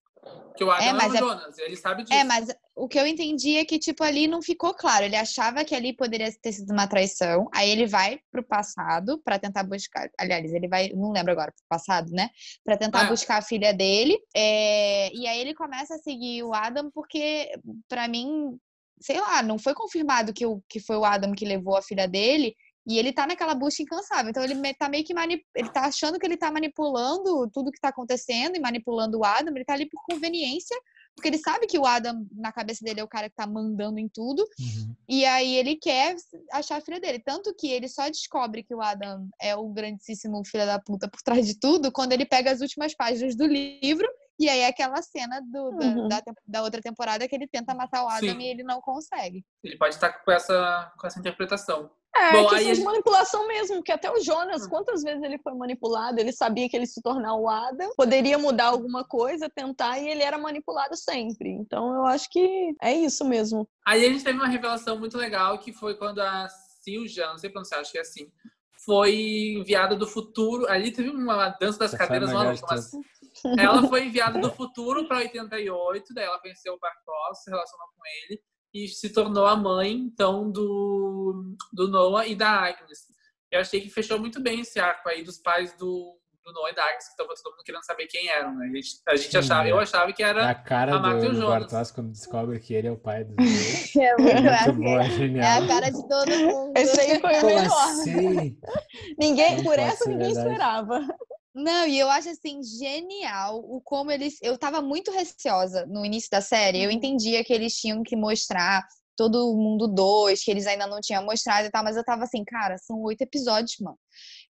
[0.55, 2.13] Que o Adam é, mas é o Jonas, ele sabe é, disso.
[2.13, 5.03] É, mas o que eu entendi é que, tipo, ali não ficou claro.
[5.03, 7.47] Ele achava que ali poderia ter sido uma traição.
[7.53, 10.09] Aí ele vai pro passado para tentar buscar.
[10.17, 12.29] Aliás, ele vai, não lembro agora, pro passado, né?
[12.63, 13.09] Para tentar é.
[13.09, 14.17] buscar a filha dele.
[14.35, 15.13] É...
[15.13, 17.51] E aí ele começa a seguir o Adam, porque,
[17.87, 18.57] para mim,
[19.01, 22.07] sei lá, não foi confirmado que, o, que foi o Adam que levou a filha
[22.07, 22.55] dele.
[22.85, 24.29] E ele tá naquela busca incansável.
[24.29, 25.43] Então ele tá meio que manip...
[25.55, 29.55] ele tá achando que ele tá manipulando tudo que tá acontecendo e manipulando o Adam,
[29.55, 30.77] ele tá ali por conveniência,
[31.15, 33.99] porque ele sabe que o Adam na cabeça dele é o cara que tá mandando
[33.99, 34.41] em tudo.
[34.59, 34.95] Uhum.
[35.07, 36.15] E aí ele quer
[36.51, 40.43] achar a filha dele, tanto que ele só descobre que o Adam é o grandíssimo
[40.45, 44.07] filho da puta por trás de tudo quando ele pega as últimas páginas do livro
[44.39, 46.07] e aí é aquela cena do, uhum.
[46.07, 48.39] da, da, outra temporada que ele tenta matar o Adam Sim.
[48.39, 49.45] e ele não consegue.
[49.63, 51.89] Ele pode estar com essa, com essa interpretação.
[52.15, 52.75] É, Bom, questão aí...
[52.75, 56.75] de manipulação mesmo, que até o Jonas, quantas vezes ele foi manipulado, ele sabia que
[56.75, 61.49] ele se tornar o Adam, poderia mudar alguma coisa, tentar, e ele era manipulado sempre.
[61.49, 63.67] Então eu acho que é isso mesmo.
[63.85, 66.47] Aí a gente teve uma revelação muito legal, que foi quando a
[66.83, 68.31] Silja, não sei pronunciar, acho que é assim,
[68.85, 70.69] foi enviada do futuro.
[70.69, 72.91] Ali teve uma dança das Essa cadeiras maluca, mas
[73.57, 78.03] ela foi enviada do futuro para 88, daí ela conheceu o Bartos, se relacionou com
[78.05, 78.39] ele
[78.73, 82.99] e se tornou a mãe, então, do, do Noah e da Agnes.
[83.51, 86.75] Eu achei que fechou muito bem esse arco aí dos pais do, do Noah e
[86.75, 88.65] da Agnes, que estava todo mundo querendo saber quem eram, né?
[88.65, 89.71] A gente, a gente Sim, achava, é.
[89.71, 92.87] eu achava que era a cara a Marta do, do Bartos quando descobre que ele
[92.87, 93.95] é o pai dos dois.
[93.95, 95.45] é muito, é muito bom, é genial.
[95.45, 96.73] É a cara de todo mundo.
[96.75, 97.67] Esse aí foi o melhor.
[97.67, 98.57] Assim?
[99.19, 100.49] ninguém, Não por essa ninguém verdade.
[100.49, 101.07] esperava.
[101.53, 104.37] Não, e eu acho assim genial o como eles.
[104.41, 106.81] Eu tava muito receosa no início da série.
[106.81, 106.95] Eu uhum.
[106.95, 108.83] entendia que eles tinham que mostrar
[109.15, 112.43] todo mundo dois, que eles ainda não tinham mostrado e tal, mas eu tava assim,
[112.43, 113.99] cara, são oito episódios, mano.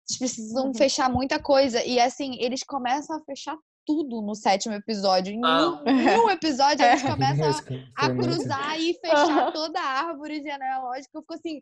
[0.07, 0.73] Eles precisam uhum.
[0.73, 1.83] fechar muita coisa.
[1.83, 5.33] E assim, eles começam a fechar tudo no sétimo episódio.
[5.33, 5.81] Em ah.
[5.85, 7.49] um, um, episódio, eles começam
[7.97, 11.09] a, a cruzar e fechar toda a árvore genealógica.
[11.13, 11.61] Eu fico assim,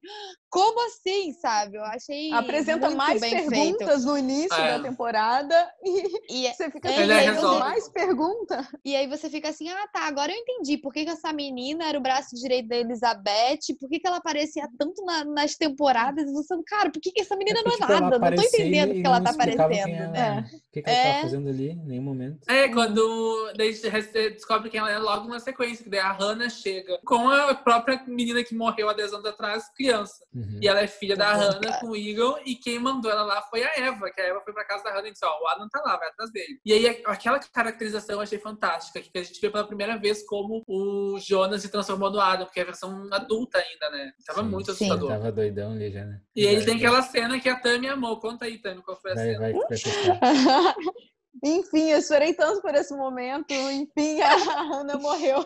[0.50, 1.78] como assim, sabe?
[1.78, 2.32] Eu achei.
[2.34, 4.06] Apresenta mais perguntas feito.
[4.06, 4.78] no início é.
[4.78, 8.68] da temporada e, e é, você fica assim, é, mais pergunta.
[8.84, 11.86] E aí você fica assim, ah, tá, agora eu entendi por que, que essa menina
[11.86, 16.30] era o braço direito da Elizabeth, por que, que ela aparecia tanto na, nas temporadas.
[16.30, 18.20] E você, cara, por que, que essa menina é não é tipo, nada?
[18.20, 20.16] Não tô entendendo o que ela tá aparecendo.
[20.16, 20.40] É.
[20.40, 21.76] O que, que ela tá fazendo ali?
[21.76, 22.40] Nenhum momento.
[22.48, 26.50] É, quando daí você descobre quem ela é logo na sequência, que daí a Hannah
[26.50, 30.26] chega com a própria menina que morreu há 10 anos atrás, criança.
[30.34, 30.60] Uhum.
[30.62, 31.40] E ela é filha da uhum.
[31.40, 34.42] Hannah com o Eagle, e quem mandou ela lá foi a Eva, que a Eva
[34.42, 36.60] foi pra casa da Hannah e disse, ó, o Adam tá lá, vai atrás dele.
[36.66, 40.64] E aí aquela caracterização eu achei fantástica, que a gente vê pela primeira vez como
[40.68, 44.12] o Jonas se transformou no Adam, porque é a versão adulta ainda, né?
[44.26, 45.10] Tava sim, muito assustador.
[45.10, 45.18] Sim.
[45.18, 46.22] Tava doidão ali já, né?
[46.36, 48.20] E ele tem aquela cena que a Tami amou.
[48.20, 49.40] Conta aí, Tami, qual foi a vai, cena?
[49.40, 49.70] Vai, vai
[51.44, 53.52] Enfim, eu esperei tanto por esse momento.
[53.54, 55.46] Enfim, a Hannah morreu.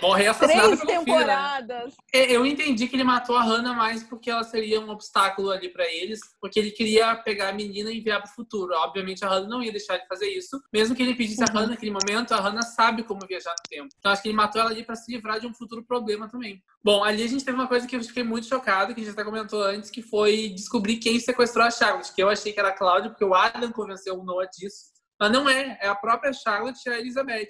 [0.00, 1.94] Morreu assassinada Três temporadas.
[2.10, 2.36] Filho, né?
[2.36, 5.84] Eu entendi que ele matou a Hannah mais porque ela seria um obstáculo ali para
[5.86, 8.74] eles, porque ele queria pegar a menina e enviar pro futuro.
[8.74, 11.46] Obviamente a Hannah não ia deixar de fazer isso, mesmo que ele pedisse uhum.
[11.48, 13.88] a Hannah naquele momento, a Hannah sabe como viajar no tempo.
[13.98, 16.62] Então acho que ele matou ela ali para se livrar de um futuro problema também.
[16.82, 19.12] Bom, ali a gente teve uma coisa que eu fiquei muito chocado, que a gente
[19.12, 22.68] até comentou antes, que foi descobrir quem sequestrou a Charlotte, que eu achei que era
[22.68, 24.98] a Cláudia, porque o Adam convenceu o Noah disso.
[25.18, 27.48] Mas não é, é a própria Charlotte e a Elizabeth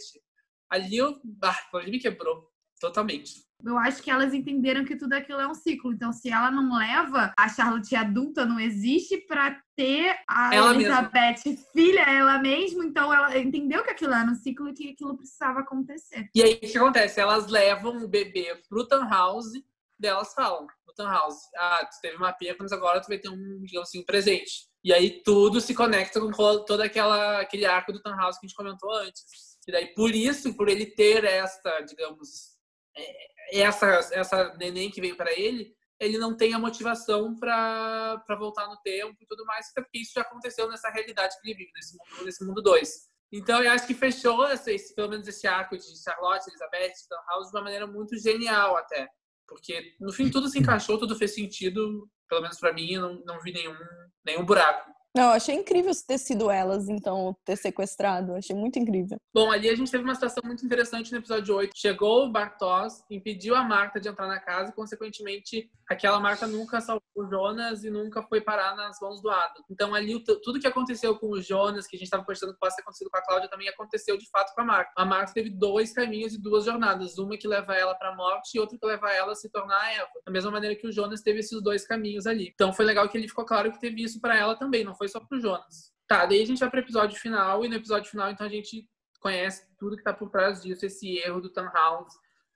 [0.71, 2.49] ali eu, ah, ali me quebrou
[2.81, 3.49] totalmente.
[3.65, 5.93] Eu acho que elas entenderam que tudo aquilo é um ciclo.
[5.93, 11.43] Então, se ela não leva a Charlotte adulta, não existe para ter a ela Elizabeth
[11.45, 11.65] mesma.
[11.73, 12.85] filha ela mesma.
[12.85, 16.31] Então, ela entendeu que aquilo era um ciclo e que aquilo precisava acontecer.
[16.33, 17.21] E aí, o que acontece?
[17.21, 19.65] Elas levam o bebê pro Townhouse,
[19.99, 23.61] delas falam no Townhouse, ah, tu teve uma perca, mas agora tu vai ter um,
[23.65, 24.69] digamos assim, um presente.
[24.85, 28.57] E aí tudo se conecta com todo aquela, aquele arco do Townhouse que a gente
[28.57, 32.57] comentou antes e daí, por isso, por ele ter esta, digamos,
[32.97, 38.67] é, essa, essa neném que veio para ele, ele não tem a motivação para voltar
[38.67, 41.99] no tempo e tudo mais, porque isso já aconteceu nessa realidade que ele vive, nesse
[41.99, 43.09] mundo, nesse mundo 2.
[43.31, 46.95] Então, eu acho que fechou esse, pelo menos esse arco de Charlotte, Elizabeth,
[47.29, 49.07] House de uma maneira muito genial até.
[49.47, 52.09] Porque, no fim, tudo se encaixou, tudo fez sentido.
[52.27, 53.77] Pelo menos para mim, não, não vi nenhum,
[54.25, 54.91] nenhum buraco.
[55.19, 58.37] Não, achei incrível ter sido elas, então, ter sequestrado.
[58.37, 59.19] Achei muito incrível.
[59.35, 61.73] Bom, ali a gente teve uma situação muito interessante no episódio 8.
[61.75, 66.81] Chegou o Bartos, impediu a Marta de entrar na casa e, consequentemente, aquela Marta nunca
[66.81, 69.65] salvou o Jonas e nunca foi parar nas mãos do Adam.
[69.69, 72.77] Então, ali, tudo que aconteceu com o Jonas, que a gente estava postando que possa
[72.77, 74.93] ter acontecido com a Cláudia, também aconteceu de fato com a Marta.
[74.97, 77.19] A Marta teve dois caminhos e duas jornadas.
[77.19, 79.93] Uma que leva ela para morte e outra que leva ela a se tornar a
[79.95, 80.11] Eva.
[80.25, 82.53] Da mesma maneira que o Jonas teve esses dois caminhos ali.
[82.55, 84.85] Então, foi legal que ele ficou claro que teve isso para ela também.
[84.85, 85.93] Não foi só pro Jonas.
[86.07, 88.89] Tá, daí a gente vai pro episódio final, e no episódio final, então, a gente
[89.21, 92.13] conhece tudo que tá por trás disso, esse erro do Tannhaus,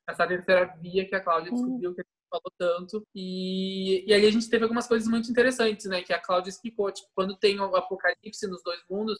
[0.08, 1.94] essa terceira via que a Cláudia descobriu, uhum.
[1.94, 3.06] que a gente falou tanto.
[3.14, 6.02] E, e ali a gente teve algumas coisas muito interessantes, né?
[6.02, 9.18] Que a Cláudia explicou, tipo, quando tem o apocalipse nos dois mundos,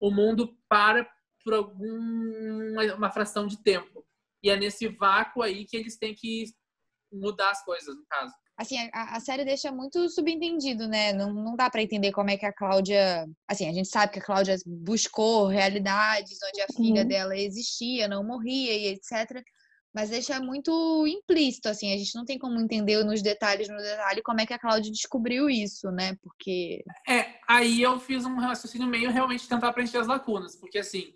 [0.00, 1.08] o mundo para
[1.44, 4.04] por alguma uma fração de tempo.
[4.42, 6.46] E é nesse vácuo aí que eles têm que
[7.12, 11.12] mudar as coisas, no caso assim, a, a, série deixa muito subentendido, né?
[11.12, 13.26] Não, não dá para entender como é que a Cláudia.
[13.48, 17.08] Assim, a gente sabe que a Cláudia buscou realidades onde a filha uhum.
[17.08, 19.42] dela existia, não morria e etc.
[19.94, 24.22] Mas deixa muito implícito, assim, a gente não tem como entender nos detalhes, no detalhe,
[24.22, 26.16] como é que a Cláudia descobriu isso, né?
[26.20, 26.82] Porque.
[27.08, 31.14] É, aí eu fiz um raciocínio meio realmente tentar preencher as lacunas, porque assim,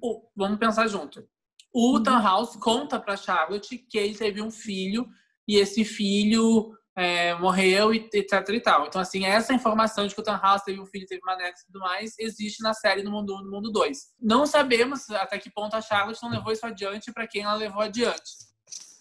[0.00, 1.28] o, vamos pensar junto.
[1.72, 2.04] O uhum.
[2.04, 5.08] House conta pra Charlotte que ele teve um filho
[5.46, 8.86] e esse filho é, morreu e etc e tal.
[8.86, 11.66] Então, assim, essa informação de que o House teve um filho, teve uma neta e
[11.66, 13.98] tudo mais, existe na série no mundo no mundo 2.
[14.20, 17.80] Não sabemos até que ponto a Charlotte não levou isso adiante para quem ela levou
[17.80, 18.30] adiante.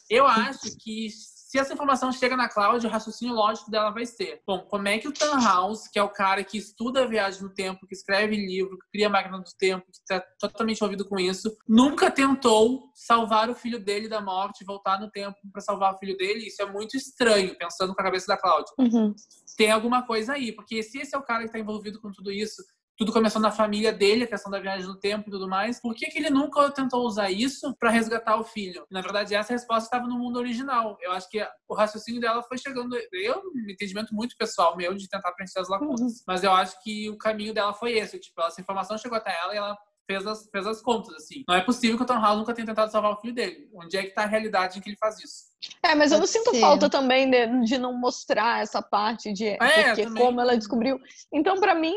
[0.10, 1.10] Eu acho que
[1.50, 5.00] se essa informação chega na Cláudia, o raciocínio lógico dela vai ser: bom, como é
[5.00, 8.36] que o Tannhaus, que é o cara que estuda a viagem no tempo, que escreve
[8.36, 12.92] livro, que cria a máquina do tempo, que está totalmente envolvido com isso, nunca tentou
[12.94, 16.46] salvar o filho dele da morte, voltar no tempo para salvar o filho dele?
[16.46, 18.72] Isso é muito estranho, pensando com a cabeça da Cláudia.
[18.78, 19.16] Uhum.
[19.58, 22.32] Tem alguma coisa aí, porque se esse é o cara que está envolvido com tudo
[22.32, 22.62] isso,
[23.00, 25.80] tudo começou na família dele, a questão da viagem no tempo e tudo mais.
[25.80, 28.86] Por que, que ele nunca tentou usar isso para resgatar o filho?
[28.92, 30.98] Na verdade, essa resposta estava no mundo original.
[31.00, 32.98] Eu acho que o raciocínio dela foi chegando.
[33.14, 36.02] Eu, um entendimento muito pessoal meu de tentar preencher as lacunas.
[36.02, 36.24] Uhum.
[36.28, 38.20] Mas eu acho que o caminho dela foi esse.
[38.20, 41.46] Tipo, essa informação chegou até ela e ela fez as, fez as contas, assim.
[41.48, 43.70] Não é possível que o Tom House nunca tenha tentado salvar o filho dele.
[43.74, 45.46] Onde é que tá a realidade em que ele faz isso?
[45.82, 46.60] É, mas Pode eu não sinto ser.
[46.60, 51.00] falta também de, de, não mostrar essa parte de é, porque, como ela descobriu.
[51.32, 51.96] Então, para mim,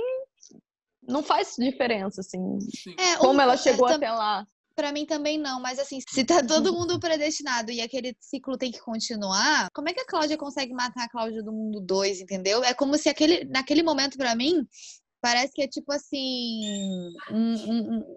[1.06, 2.58] não faz diferença, assim.
[2.98, 4.46] É, como ela chegou até lá.
[4.74, 8.72] Para mim também não, mas assim, se tá todo mundo predestinado e aquele ciclo tem
[8.72, 12.64] que continuar, como é que a Cláudia consegue matar a Cláudia do mundo 2, entendeu?
[12.64, 14.66] É como se aquele, naquele momento para mim,
[15.20, 16.62] parece que é tipo assim,
[17.30, 18.16] um, um,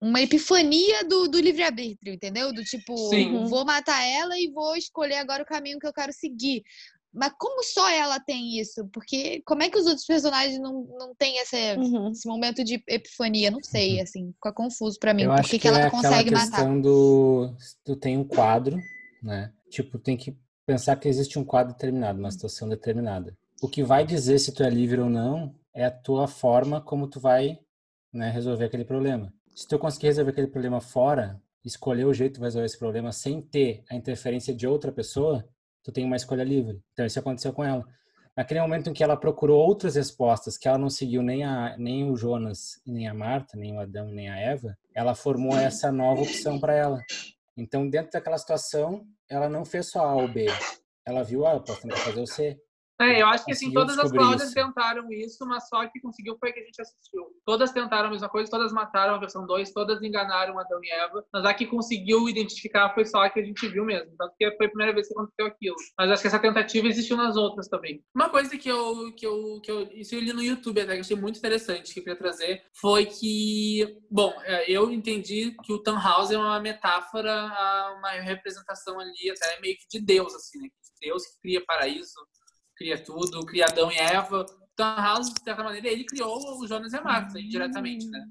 [0.00, 2.52] uma epifania do, do livre-arbítrio, entendeu?
[2.52, 3.44] Do tipo, Sim.
[3.46, 6.62] vou matar ela e vou escolher agora o caminho que eu quero seguir.
[7.12, 8.86] Mas como só ela tem isso?
[8.92, 12.10] Porque como é que os outros personagens não, não têm esse, uhum.
[12.10, 13.50] esse momento de epifania?
[13.50, 14.02] Não sei, uhum.
[14.02, 15.22] assim, fica confuso para mim.
[15.22, 16.50] Eu Por que, que, ela é consegue matar?
[16.50, 17.54] questão do...
[17.84, 18.78] Tu tem um quadro,
[19.22, 19.52] né?
[19.70, 20.36] Tipo, tem que
[20.66, 23.34] pensar que existe um quadro determinado, uma situação determinada.
[23.62, 27.08] O que vai dizer se tu é livre ou não é a tua forma como
[27.08, 27.58] tu vai
[28.12, 29.32] né, resolver aquele problema.
[29.54, 33.40] Se tu conseguir resolver aquele problema fora, escolher o jeito de resolver esse problema sem
[33.40, 35.48] ter a interferência de outra pessoa,
[35.88, 36.82] tu tem uma escolha livre.
[36.92, 37.82] Então isso aconteceu com ela.
[38.36, 42.10] Naquele momento em que ela procurou outras respostas, que ela não seguiu nem, a, nem
[42.10, 46.20] o Jonas, nem a Marta, nem o Adão, nem a Eva, ela formou essa nova
[46.20, 47.02] opção para ela.
[47.56, 50.46] Então, dentro daquela situação, ela não fez só A ou B.
[51.06, 52.60] Ela viu, ah, eu posso tentar fazer o C.
[53.00, 56.52] É, eu acho que assim, todas as Cláudias tentaram isso, mas só que conseguiu foi
[56.52, 57.26] que a gente assistiu.
[57.44, 61.24] Todas tentaram a mesma coisa, todas mataram a versão 2, todas enganaram Adão e Eva,
[61.32, 64.10] mas a que conseguiu identificar foi só a que a gente viu mesmo.
[64.18, 65.76] Tanto que foi a primeira vez que aconteceu aquilo.
[65.96, 68.02] Mas acho que essa tentativa existiu nas outras também.
[68.14, 70.98] Uma coisa que eu, que eu, que eu, isso eu li no YouTube até, que
[70.98, 75.72] eu achei muito interessante, que eu queria trazer, foi que, bom, é, eu entendi que
[75.72, 80.58] o Tannhaus é uma metáfora a uma representação ali até meio que de Deus, assim,
[80.58, 80.68] né?
[81.00, 82.12] Deus que cria paraíso,
[82.78, 84.46] cria tudo, cria Adão e Eva.
[84.72, 88.24] Então, House, de certa maneira, ele criou o Jonas e a Marta, indiretamente, né?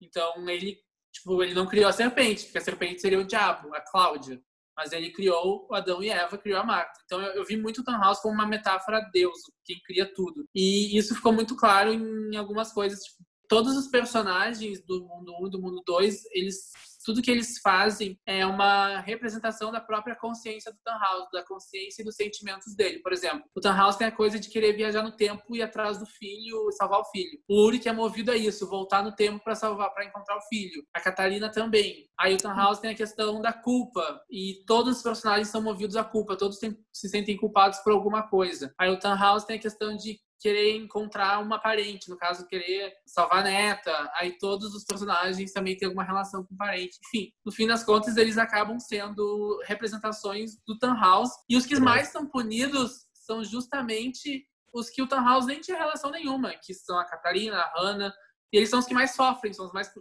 [0.00, 0.78] Então, ele,
[1.10, 4.40] tipo, ele não criou a serpente, porque a serpente seria o diabo, a Cláudia.
[4.76, 7.00] Mas ele criou o Adão e Eva, criou a Marta.
[7.04, 10.12] Então, eu, eu vi muito o Tom House como uma metáfora a Deus, quem cria
[10.14, 10.46] tudo.
[10.54, 13.00] E isso ficou muito claro em algumas coisas.
[13.00, 16.70] Tipo, todos os personagens do mundo 1 e do mundo 2, eles
[17.04, 22.04] tudo que eles fazem é uma representação da própria consciência do Tannhaus, da consciência e
[22.04, 23.00] dos sentimentos dele.
[23.00, 26.06] Por exemplo, o Tannhaus tem a coisa de querer viajar no tempo e atrás do
[26.06, 27.38] filho, salvar o filho.
[27.48, 30.42] O Uri que é movido a isso, voltar no tempo para salvar, para encontrar o
[30.42, 30.84] filho.
[30.94, 32.08] A Catarina também.
[32.18, 36.04] Aí o Tannhaus tem a questão da culpa e todos os personagens são movidos à
[36.04, 38.72] culpa, todos se sentem culpados por alguma coisa.
[38.78, 43.40] Aí o Tannhaus tem a questão de querer encontrar uma parente, no caso, querer salvar
[43.40, 44.10] a neta.
[44.14, 46.98] Aí todos os personagens também têm alguma relação com o parente.
[47.06, 51.28] Enfim, no fim das contas, eles acabam sendo representações do Tannhaus.
[51.48, 56.10] E os que mais são punidos são justamente os que o Tannhaus nem tinha relação
[56.10, 58.12] nenhuma, que são a Catarina, a Hannah.
[58.52, 59.92] E eles são os que mais sofrem, são os mais,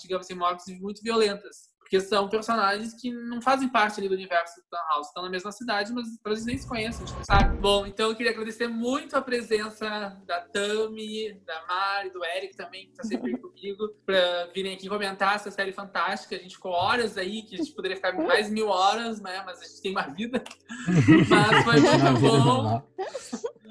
[0.00, 1.68] digamos assim, mortes muito violentas.
[1.90, 5.08] Porque são personagens que não fazem parte ali do universo do House.
[5.08, 7.56] Estão na mesma cidade, mas eles nem se conhecem, a gente não sabe.
[7.56, 12.84] Bom, então eu queria agradecer muito a presença da Tami, da Mari, do Eric também,
[12.84, 16.36] que está sempre comigo, para virem aqui comentar essa série fantástica.
[16.36, 19.42] A gente ficou horas aí, que a gente poderia ficar mais mil horas, né?
[19.44, 20.44] Mas a gente tem uma vida.
[21.28, 22.82] mas foi muito bom.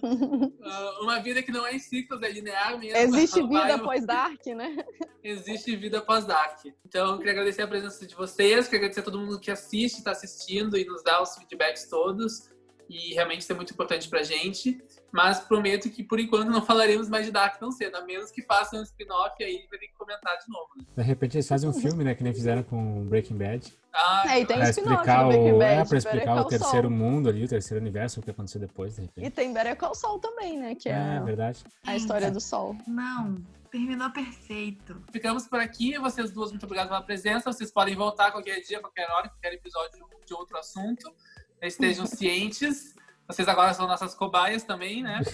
[0.03, 2.97] Uh, uma vida que não é em ciclos, é linear mesmo.
[2.97, 4.77] Existe vida após Dark, né?
[5.23, 6.59] Existe vida após Dark.
[6.85, 9.99] Então, eu queria agradecer a presença de vocês, queria agradecer a todo mundo que assiste,
[9.99, 12.49] está assistindo e nos dá os feedbacks todos.
[12.89, 14.81] E realmente isso é muito importante pra gente.
[15.11, 18.41] Mas prometo que por enquanto não falaremos mais de Dark tão cedo, a menos que
[18.41, 20.69] façam um spin-off aí vai ter que comentar de novo.
[20.75, 20.85] Né?
[20.97, 22.15] De repente eles fazem um filme, né?
[22.15, 23.73] Que nem fizeram com Breaking Bad.
[23.93, 27.45] Ah, é, e tem pra explicar o, Bad, é, pra explicar o terceiro mundo ali,
[27.45, 29.27] o terceiro universo, o que aconteceu depois, de repente.
[29.27, 30.75] E tem Better Call Saul também, né?
[30.75, 31.63] Que é, é verdade.
[31.85, 32.75] a história do Sol.
[32.87, 33.35] Não,
[33.69, 35.01] terminou perfeito.
[35.11, 35.97] Ficamos por aqui.
[35.97, 37.51] Vocês duas, muito obrigado pela presença.
[37.51, 41.13] Vocês podem voltar qualquer dia, qualquer hora, qualquer episódio de outro assunto.
[41.61, 42.95] Estejam cientes.
[43.27, 45.21] Vocês agora são nossas cobaias também, né?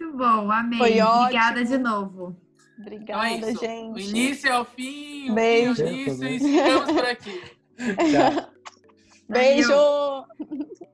[0.00, 0.78] Muito bom, amei.
[0.78, 2.34] Foi Obrigada de novo.
[2.78, 3.92] Obrigada, então é gente.
[3.92, 5.74] O início é o fim, o Beijo.
[5.74, 7.42] fim é o início, e ficamos por aqui.
[9.28, 10.24] Beijo!